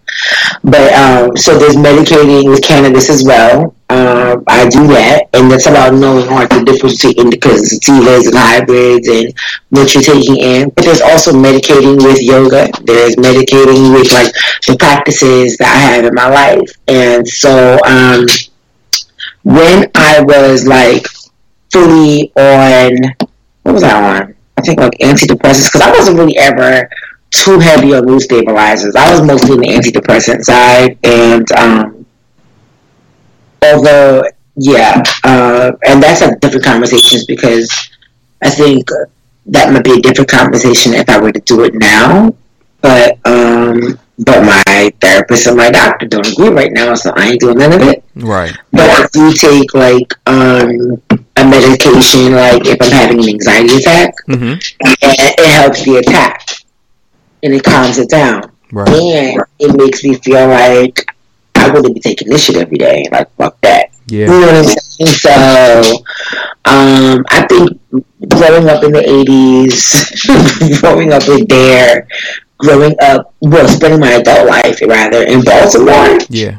[0.62, 3.74] but um, so there's medicating with cannabis as well.
[3.90, 8.36] Uh, I do that, and that's about knowing like the difference between and sativas and
[8.36, 9.32] hybrids and
[9.70, 10.70] what you're taking in.
[10.70, 12.68] But there's also medicating with yoga.
[12.84, 14.32] There's medicating with like
[14.66, 18.26] the practices that I have in my life, and so um,
[19.44, 21.06] when I was like
[21.70, 23.14] fully on,
[23.62, 24.34] what was I on?
[24.56, 26.88] I think like antidepressants because I wasn't really ever
[27.34, 28.94] too heavy on mood stabilizers.
[28.94, 32.06] I was mostly on the antidepressant side, and um,
[33.62, 34.24] although
[34.56, 37.70] yeah, uh, and that's a different conversations because
[38.42, 38.88] I think
[39.46, 42.34] that might be a different conversation if I were to do it now.
[42.80, 47.40] But um, but my therapist and my doctor don't agree right now, so I ain't
[47.40, 48.04] doing none of it.
[48.14, 48.56] Right.
[48.70, 54.14] But I do take like um, a medication, like if I'm having an anxiety attack,
[54.28, 54.44] mm-hmm.
[54.44, 56.43] and it helps the attack
[57.44, 58.50] and it calms it down.
[58.72, 58.88] Right.
[58.88, 61.06] And it makes me feel like
[61.54, 63.06] I wouldn't be taking this shit every day.
[63.12, 63.90] Like fuck that.
[64.08, 64.26] Yeah.
[64.26, 65.06] You know what I'm saying?
[65.06, 66.04] So
[66.64, 67.80] um, I think
[68.28, 72.08] growing up in the eighties, growing up in there,
[72.58, 76.18] growing up well, spending my adult life rather in Baltimore.
[76.28, 76.58] Yeah.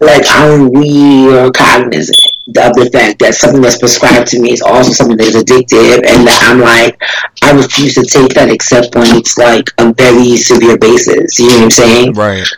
[0.00, 2.16] Like I'm real cognizant
[2.56, 6.26] of the fact that something that's prescribed to me is also something that's addictive, and
[6.26, 6.96] that I'm like,
[7.42, 11.38] I refuse to take that except when it's like a very severe basis.
[11.38, 12.12] You know what I'm saying?
[12.14, 12.48] Right.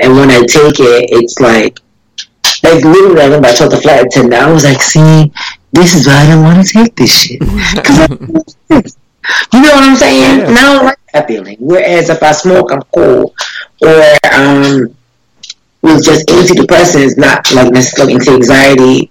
[0.00, 1.80] And when I take it, it's like,
[2.62, 5.32] like literally, I remember I told the flight attendant, I was like, see,
[5.72, 7.40] this is why I don't want to take this shit.
[7.42, 7.48] you
[9.60, 10.38] know what I'm saying?
[10.40, 10.48] Yeah.
[10.48, 11.56] And I don't like that feeling.
[11.58, 13.34] Whereas if I smoke, I'm cool.
[13.82, 14.94] Or um,
[15.82, 19.10] with just antidepressants, not like necessarily anti-anxiety.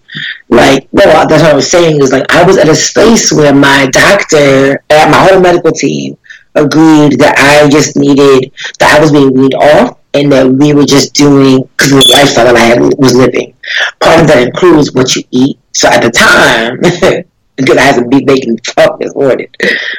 [0.50, 3.54] Like, well, that's what I was saying is like I was at a space where
[3.54, 6.18] my doctor and my whole medical team
[6.56, 10.86] agreed that I just needed that I was being weaned off and that we were
[10.86, 13.54] just doing because the lifestyle that I had, was living.
[14.00, 15.60] Part of that includes what you eat.
[15.74, 17.24] So at the time,
[17.58, 19.50] because I hasn't been making fuck this morning.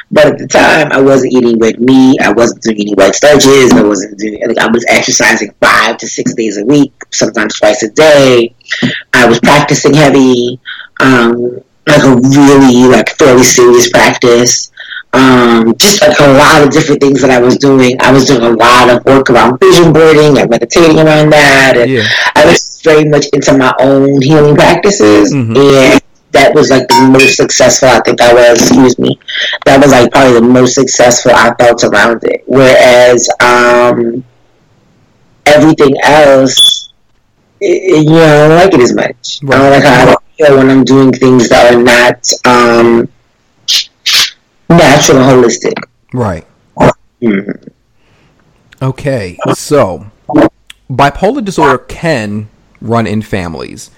[0.09, 2.19] But at the time, I wasn't eating red meat.
[2.21, 3.73] I wasn't doing any white starches.
[3.73, 4.41] I wasn't doing.
[4.47, 8.55] Like, I was exercising five to six days a week, sometimes twice a day.
[9.13, 10.59] I was practicing heavy,
[11.01, 14.71] um, like a really like fairly serious practice.
[15.11, 17.97] Um, just like a lot of different things that I was doing.
[17.99, 21.91] I was doing a lot of work around vision boarding and meditating around that, and
[21.91, 22.03] yeah.
[22.35, 25.57] I was very much into my own healing practices mm-hmm.
[25.57, 29.19] and that was like the most successful I think I was, excuse me.
[29.65, 32.43] That was like probably the most successful I felt around it.
[32.45, 34.23] Whereas um,
[35.45, 36.93] everything else,
[37.59, 39.39] it, you know, I don't like it as much.
[39.43, 39.57] Right.
[39.57, 43.09] I don't like how I feel when I'm doing things that are not um,
[44.69, 45.73] natural and holistic.
[46.13, 46.45] Right.
[47.21, 47.67] Mm-hmm.
[48.81, 50.09] Okay, so
[50.89, 53.91] bipolar disorder can run in families.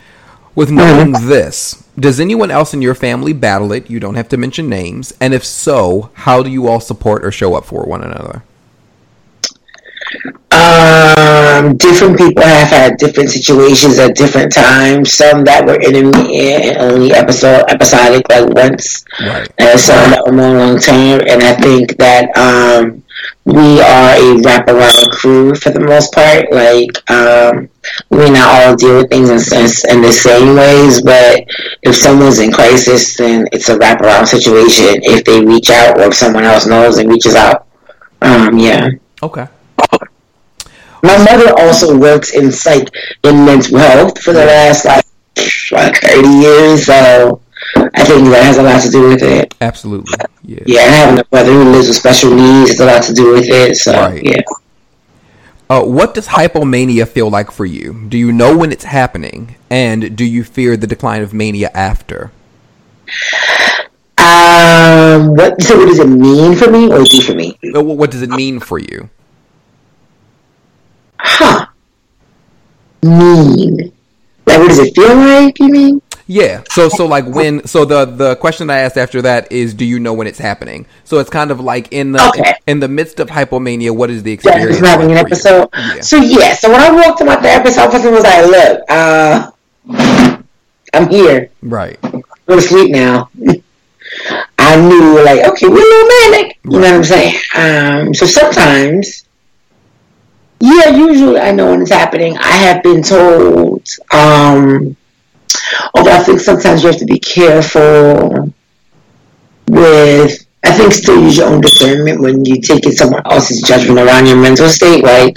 [0.56, 1.30] With knowing mm-hmm.
[1.30, 3.90] this, does anyone else in your family battle it?
[3.90, 5.14] You don't have to mention names.
[5.22, 8.44] And if so, how do you all support or show up for one another?
[10.52, 15.14] Um, different people have had different situations at different times.
[15.14, 19.50] Some that were enemy and only episode episodic, like once, right.
[19.60, 21.22] and some that were more long term.
[21.22, 23.04] And I think that um,
[23.46, 26.52] we are a wraparound crew for the most part.
[26.52, 27.70] Like, um,
[28.10, 31.44] we not all deal with things in, in the same ways, but
[31.82, 35.02] if someone's in crisis, then it's a wraparound situation.
[35.04, 37.68] If they reach out, or if someone else knows and reaches out,
[38.22, 38.90] um, yeah.
[39.24, 39.48] Okay.
[41.04, 42.88] My mother also works in psych
[43.24, 45.06] in mental health for the last like
[45.72, 47.42] like thirty years, so
[47.76, 49.54] I think that has a lot to do with it.
[49.62, 50.14] Absolutely.
[50.44, 50.64] Yeah.
[50.66, 53.50] Yeah, having a brother who lives with special needs has a lot to do with
[53.50, 53.78] it.
[53.78, 54.24] So right.
[54.24, 54.42] yeah.
[55.72, 58.06] Uh, what does hypomania feel like for you?
[58.10, 62.30] Do you know when it's happening, and do you fear the decline of mania after?
[64.18, 67.58] Um, what so what does it mean for me, or do for me?
[67.74, 69.10] Uh, what does it mean for you?
[71.18, 71.68] Huh.
[73.02, 73.94] mean?
[74.46, 75.58] Like, what does it feel like?
[75.58, 76.02] You mean?
[76.32, 76.64] Yeah.
[76.70, 80.00] So so like when so the the question I asked after that is do you
[80.00, 80.86] know when it's happening?
[81.04, 82.54] So it's kind of like in the Okay.
[82.68, 84.80] in the midst of hypomania, what is the experience?
[84.80, 85.68] having an like episode.
[85.74, 86.00] Yeah.
[86.00, 89.52] So yeah, so when I walked to my therapist office and was like, "Look, uh,
[90.94, 91.50] I'm here.
[91.62, 92.00] Right.
[92.02, 93.30] Go to sleep now."
[94.58, 96.58] I knew, like, okay, we're a little manic.
[96.64, 97.36] You know what I'm saying?
[97.56, 99.26] Um, so sometimes,
[100.62, 102.38] yeah, usually I know when it's happening.
[102.38, 104.96] I have been told, um,
[105.96, 108.52] although I think sometimes you have to be careful
[109.68, 110.46] with.
[110.64, 114.28] I think still use your own discernment when you take in someone else's judgment around
[114.28, 115.36] your mental state, right?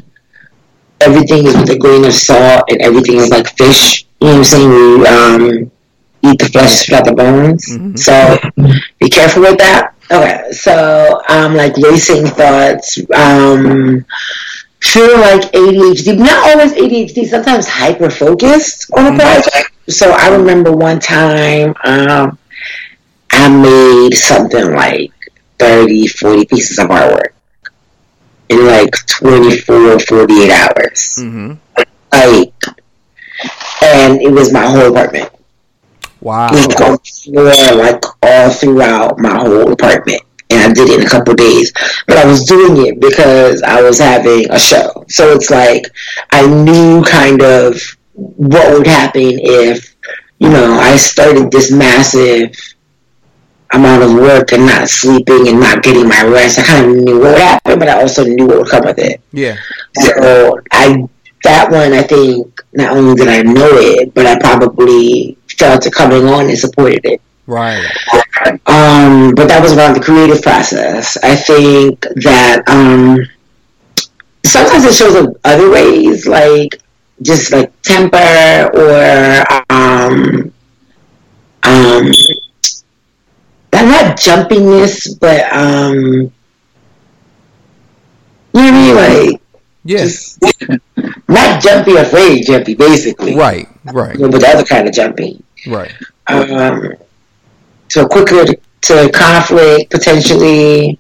[1.01, 4.05] Everything is with a grain of salt, and everything is like fish.
[4.21, 4.71] You know what I'm saying?
[4.71, 5.71] You um,
[6.23, 7.67] eat the flesh, spit out the bones.
[7.67, 7.99] Mhm.
[7.99, 8.39] So
[8.99, 9.95] be careful with that.
[10.11, 14.05] Okay, so um, like racing thoughts, um,
[14.83, 19.71] feel like ADHD, not always ADHD, sometimes hyper focused on a project.
[19.89, 22.39] So I remember one time um,
[23.31, 25.13] I made something like
[25.59, 27.35] 30, 40 pieces of artwork
[28.49, 31.17] in like 24, 48 hours.
[31.19, 31.53] Mm-hmm.
[32.13, 32.55] Like,
[33.83, 35.31] and it was my whole apartment.
[36.21, 36.49] Wow.
[36.53, 40.23] It was on the floor, like all throughout my whole apartment.
[40.51, 41.73] And I did it in a couple days.
[42.07, 45.05] But I was doing it because I was having a show.
[45.09, 45.85] So it's like
[46.31, 47.81] I knew kind of
[48.15, 49.95] what would happen if,
[50.39, 52.55] you know, I started this massive
[53.73, 56.59] amount of work and not sleeping and not getting my rest.
[56.59, 58.99] I kind of knew what would happen, but I also knew what would come with
[58.99, 59.21] it.
[59.33, 59.57] Yeah.
[60.01, 61.09] So I
[61.43, 65.93] that one I think not only did I know it, but I probably felt it
[65.93, 67.21] coming on and supported it.
[67.47, 67.85] Right.
[68.67, 71.19] Um, but that was around the creative process.
[71.23, 73.19] I think that um,
[74.45, 76.81] sometimes it shows up other ways, like
[77.23, 80.53] just like temper or um,
[81.63, 82.13] um,
[83.73, 86.33] not jumpiness, but um,
[88.53, 89.41] you know what I mean, like
[89.85, 89.99] Yeah.
[89.99, 90.43] just
[91.29, 93.35] not jumpy, afraid jumpy, basically.
[93.37, 93.69] Right.
[93.85, 94.17] Right.
[94.19, 95.43] But the other kind of jumpy.
[95.67, 95.93] Right.
[96.27, 96.95] Um,
[97.89, 100.99] so quicker to, to conflict potentially.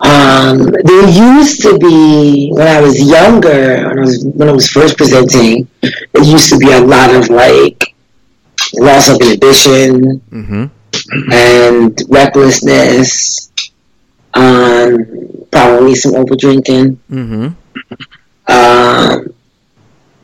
[0.00, 4.68] Um, there used to be when I was younger, when I was when I was
[4.68, 7.94] first presenting, there used to be a lot of like
[8.74, 11.32] loss of inhibition Mm-hmm.
[11.32, 13.50] and recklessness.
[14.34, 14.98] Um,
[15.50, 17.00] probably some over drinking.
[17.10, 17.48] Mm-hmm.
[18.50, 19.34] Um,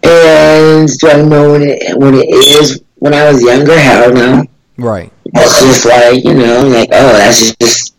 [0.02, 2.80] and do I know when it when it is?
[2.96, 4.44] When I was younger, hell no.
[4.78, 5.12] Right.
[5.26, 7.94] It's just like you know, like oh, that's just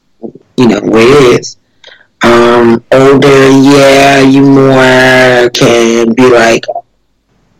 [0.57, 1.57] you know where it is.
[2.25, 6.65] Um, older, yeah, you more can be like,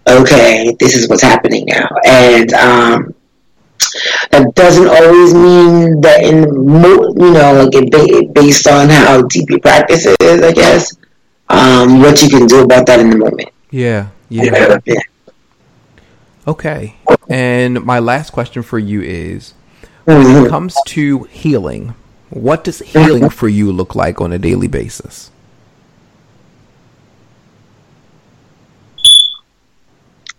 [0.08, 3.14] okay, this is what's happening now, and um,
[4.32, 9.60] that doesn't always mean that in you know like it based on how deep your
[9.60, 10.96] practice is, I guess.
[11.48, 13.50] Um, what you can do about that in the moment.
[13.70, 14.08] Yeah.
[14.30, 14.80] Yeah.
[14.86, 15.00] Yeah.
[16.48, 16.96] Okay.
[17.30, 19.54] And my last question for you is
[20.06, 20.50] when it Mhm.
[20.50, 21.94] comes to healing,
[22.36, 25.32] what does healing for you look like on a daily basis?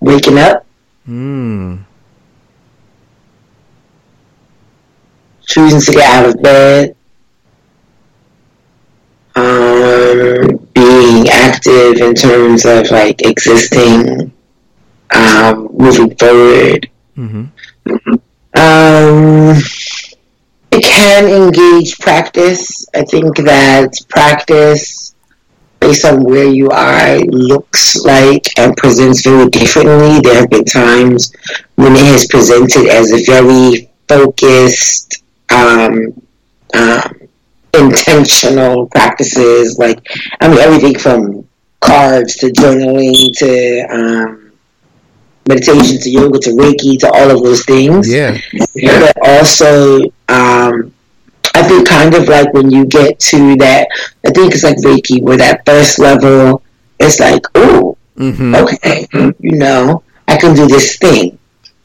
[0.00, 0.66] Waking up,
[1.06, 1.76] Hmm.
[5.46, 6.94] choosing to get out of bed,
[9.36, 14.30] um, being active in terms of like existing,
[15.14, 16.90] um, moving forward.
[17.16, 17.44] Mm-hmm.
[18.58, 19.56] Um,
[20.76, 22.86] it can engage practice.
[22.94, 25.14] I think that practice,
[25.80, 30.20] based on where you are, looks like and presents very differently.
[30.20, 31.32] There have been times
[31.76, 36.20] when it has presented as a very focused, um,
[36.74, 37.28] um,
[37.72, 39.78] intentional practices.
[39.78, 40.06] Like,
[40.40, 41.48] I mean, everything from
[41.80, 44.45] cards to journaling to um,
[45.48, 48.38] meditation to yoga to Reiki to all of those things Yeah.
[48.74, 50.92] but also um,
[51.54, 53.88] I think kind of like when you get to that,
[54.26, 56.62] I think it's like Reiki, where that first level,
[57.00, 58.54] it's like, oh, Mm-hmm.
[58.54, 59.06] okay,
[59.40, 61.38] you know, I can do this thing.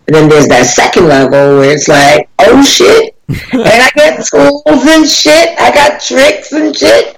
[0.08, 4.64] And then there's that second level where it's like, oh shit, and I got tools
[4.88, 7.18] and shit, I got tricks and shit.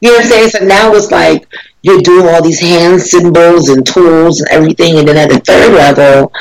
[0.00, 0.48] You know what I'm saying?
[0.50, 1.46] So now it's like
[1.82, 5.72] you're doing all these hand symbols and tools and everything, and then at the third
[5.72, 6.32] level,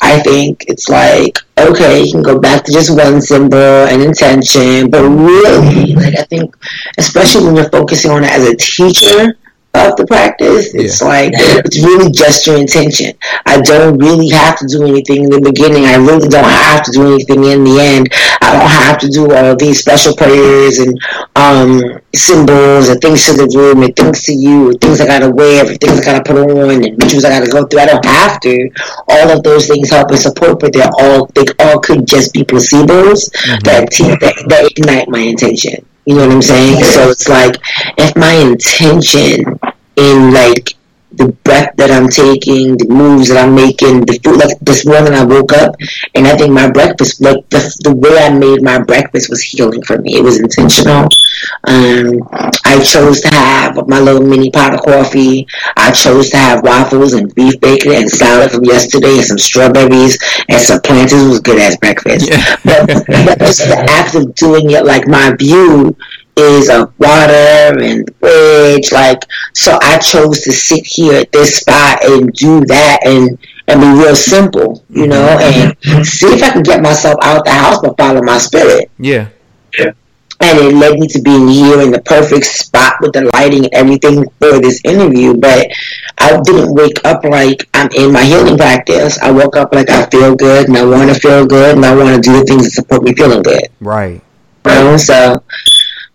[0.00, 4.90] I think it's like, okay, you can go back to just one symbol and intention,
[4.90, 6.56] but really, like, I think,
[6.98, 9.38] especially when you're focusing on it as a teacher,
[9.74, 10.74] of the practice.
[10.74, 11.08] It's yeah.
[11.08, 13.16] like it's really just your intention.
[13.46, 15.86] I don't really have to do anything in the beginning.
[15.86, 18.08] I really don't have to do anything in the end.
[18.40, 20.92] I don't have to do all these special prayers and
[21.36, 21.80] um,
[22.14, 25.64] symbols and things to the room and things to you and things I gotta wear
[25.66, 27.80] and things I gotta put on and rituals I gotta go through.
[27.80, 28.70] I don't have to.
[29.08, 32.44] All of those things help and support, but they're all they all could just be
[32.44, 33.64] placebos mm-hmm.
[33.64, 33.88] that,
[34.20, 35.86] that that ignite my intention.
[36.04, 36.82] You know what I'm saying?
[36.82, 37.56] So it's like
[37.96, 39.58] if my intention
[39.96, 40.74] in like
[41.16, 44.38] the breath that I'm taking, the moves that I'm making, the food.
[44.38, 45.74] Like this morning, I woke up
[46.14, 49.82] and I think my breakfast, like the, the way I made my breakfast, was healing
[49.82, 50.16] for me.
[50.16, 51.08] It was intentional.
[51.64, 52.28] Um,
[52.64, 55.46] I chose to have my little mini pot of coffee.
[55.76, 60.18] I chose to have waffles and beef bacon and salad from yesterday, and some strawberries
[60.48, 61.24] and some plantains.
[61.24, 62.28] It was good as breakfast.
[62.30, 62.56] Yeah.
[62.64, 65.96] but, but just the act of doing it, like my view
[66.36, 68.92] is a water and bridge.
[68.92, 69.22] Like,
[69.54, 74.02] so I chose to sit here at this spot and do that and and be
[74.02, 75.96] real simple, you know, mm-hmm.
[75.96, 78.90] and see if I can get myself out the house but follow my spirit.
[78.98, 79.28] Yeah.
[79.78, 79.92] Yeah.
[80.40, 83.74] And it led me to being here in the perfect spot with the lighting and
[83.74, 85.34] everything for this interview.
[85.36, 85.70] But
[86.18, 89.18] I didn't wake up like I'm in my healing practice.
[89.20, 91.94] I woke up like I feel good and I want to feel good and I
[91.94, 93.68] want to do the things that support me feeling good.
[93.80, 94.20] Right.
[94.66, 94.96] You know?
[94.96, 95.44] So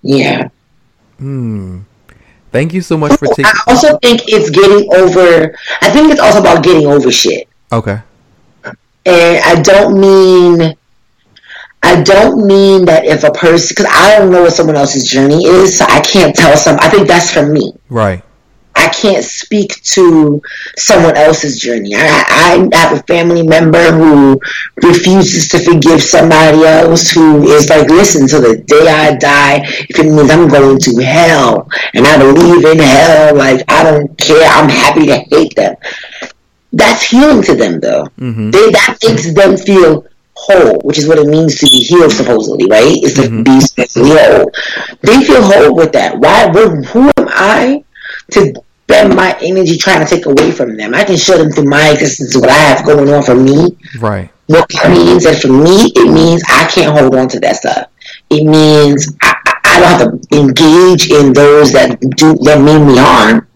[0.01, 0.49] yeah.
[1.17, 1.81] Hmm.
[2.51, 3.45] Thank you so much for taking.
[3.45, 5.55] I also think it's getting over.
[5.81, 7.47] I think it's also about getting over shit.
[7.71, 7.99] Okay.
[8.63, 10.75] And I don't mean.
[11.83, 15.45] I don't mean that if a person, because I don't know what someone else's journey
[15.45, 16.77] is, so I can't tell some.
[16.81, 17.73] I think that's for me.
[17.89, 18.23] Right.
[18.87, 20.41] I can't speak to
[20.77, 21.93] someone else's journey.
[21.93, 24.39] I, I have a family member who
[24.81, 29.59] refuses to forgive somebody else who is like, listen, to the day I die,
[29.89, 34.17] if it means I'm going to hell and I believe in hell, like I don't
[34.17, 35.75] care, I'm happy to hate them.
[36.71, 38.05] That's healing to them though.
[38.17, 38.51] Mm-hmm.
[38.51, 42.67] They, that makes them feel whole, which is what it means to be healed, supposedly,
[42.69, 43.03] right?
[43.03, 43.43] Is to mm-hmm.
[43.43, 44.51] be spiritually whole.
[45.01, 46.17] They feel whole with that.
[46.17, 46.47] Why?
[46.47, 47.83] Who am I
[48.31, 48.53] to
[48.89, 50.93] spend my energy trying to take away from them.
[50.93, 53.77] I can show them through my existence what I have going on for me.
[53.99, 54.29] Right.
[54.47, 57.89] What it means, and for me, it means I can't hold on to that stuff.
[58.29, 59.35] It means I,
[59.65, 63.47] I don't have to engage in those that do that mean me harm.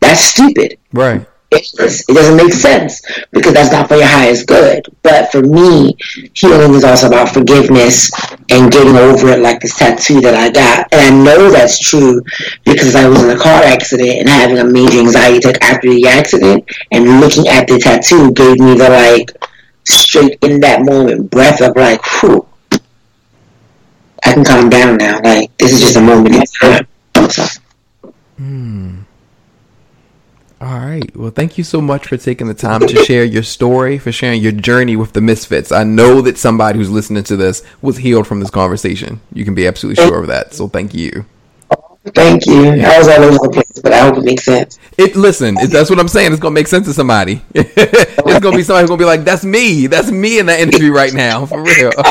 [0.00, 0.78] That's stupid.
[0.92, 3.00] Right it doesn't make sense
[3.32, 4.86] because that's not for your highest good.
[5.02, 5.96] But for me,
[6.34, 8.10] healing is also about forgiveness
[8.50, 10.92] and getting over it, like this tattoo that I got.
[10.92, 12.22] And I know that's true
[12.64, 16.06] because I was in a car accident and having a major anxiety attack after the
[16.08, 16.64] accident.
[16.92, 19.30] And looking at the tattoo gave me the like
[19.84, 22.46] straight in that moment breath of like, whew,
[24.24, 25.20] I can calm down now.
[25.22, 26.86] Like this is just a moment in time.
[27.30, 27.44] So.
[28.36, 29.00] Hmm.
[30.64, 31.14] All right.
[31.14, 34.40] Well, thank you so much for taking the time to share your story, for sharing
[34.40, 35.70] your journey with the Misfits.
[35.70, 39.20] I know that somebody who's listening to this was healed from this conversation.
[39.34, 40.54] You can be absolutely sure of that.
[40.54, 41.26] So thank you.
[42.12, 42.82] Thank you.
[42.82, 44.78] I was all over the place, but I hope it makes sense.
[44.98, 46.32] It listen, it, that's what I'm saying.
[46.32, 47.40] It's gonna make sense to somebody.
[47.54, 49.86] it's gonna be somebody who's gonna be like, "That's me.
[49.86, 51.92] That's me in that interview right now, for real."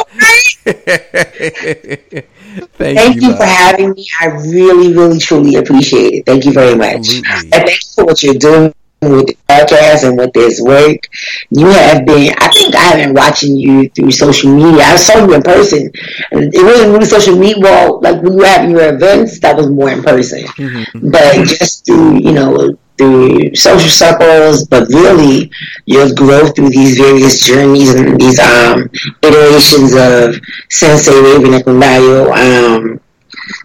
[2.53, 4.07] Thank, Thank you, you for having me.
[4.21, 6.25] I really, really, truly appreciate it.
[6.25, 7.21] Thank you very much.
[7.25, 7.31] Absolutely.
[7.41, 8.73] And thank you for what you're doing
[9.11, 11.07] with the podcast and with this work.
[11.49, 14.83] You have been, I think I have been watching you through social media.
[14.83, 15.91] I saw you in person.
[16.31, 17.59] It wasn't really social media.
[17.59, 20.43] Well, like when you were having your events, that was more in person.
[20.43, 21.11] Mm-hmm.
[21.11, 25.51] But just through, you know, through social circles, but really
[25.85, 28.89] your growth through these various journeys and these um,
[29.21, 30.39] iterations of
[30.69, 32.99] Sensei Raven Ekundayo, um,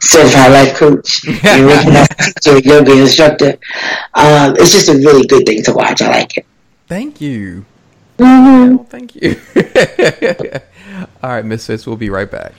[0.01, 2.09] certified life coach, and
[2.43, 3.59] teacher, yoga instructor.
[4.15, 6.03] Um, it's just a really good thing to watch.
[6.03, 6.47] I like it.
[6.87, 7.67] Thank you.
[8.19, 8.79] Mm-hmm.
[8.79, 9.41] Oh, thank you.
[11.23, 12.53] All right, Misfits, we'll be right back.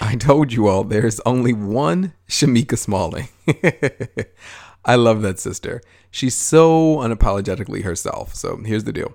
[0.00, 3.28] I told you all there's only one Shameeka Smalling.
[4.84, 5.80] I love that sister.
[6.10, 8.34] She's so unapologetically herself.
[8.34, 9.14] So here's the deal.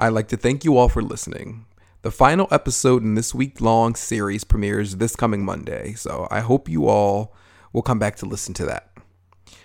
[0.00, 1.66] I'd like to thank you all for listening.
[2.02, 6.68] The final episode in this week long series premieres this coming Monday, so I hope
[6.68, 7.34] you all
[7.72, 8.92] will come back to listen to that.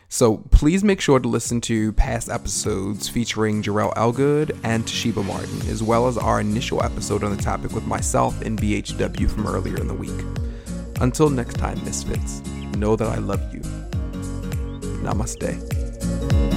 [0.10, 5.70] So please make sure to listen to past episodes featuring Jarrell Elgood and Toshiba Martin,
[5.70, 9.78] as well as our initial episode on the topic with myself and BHW from earlier
[9.78, 10.26] in the week.
[11.00, 12.42] Until next time, Misfits,
[12.76, 13.62] know that I love you.
[15.04, 16.53] Namaste.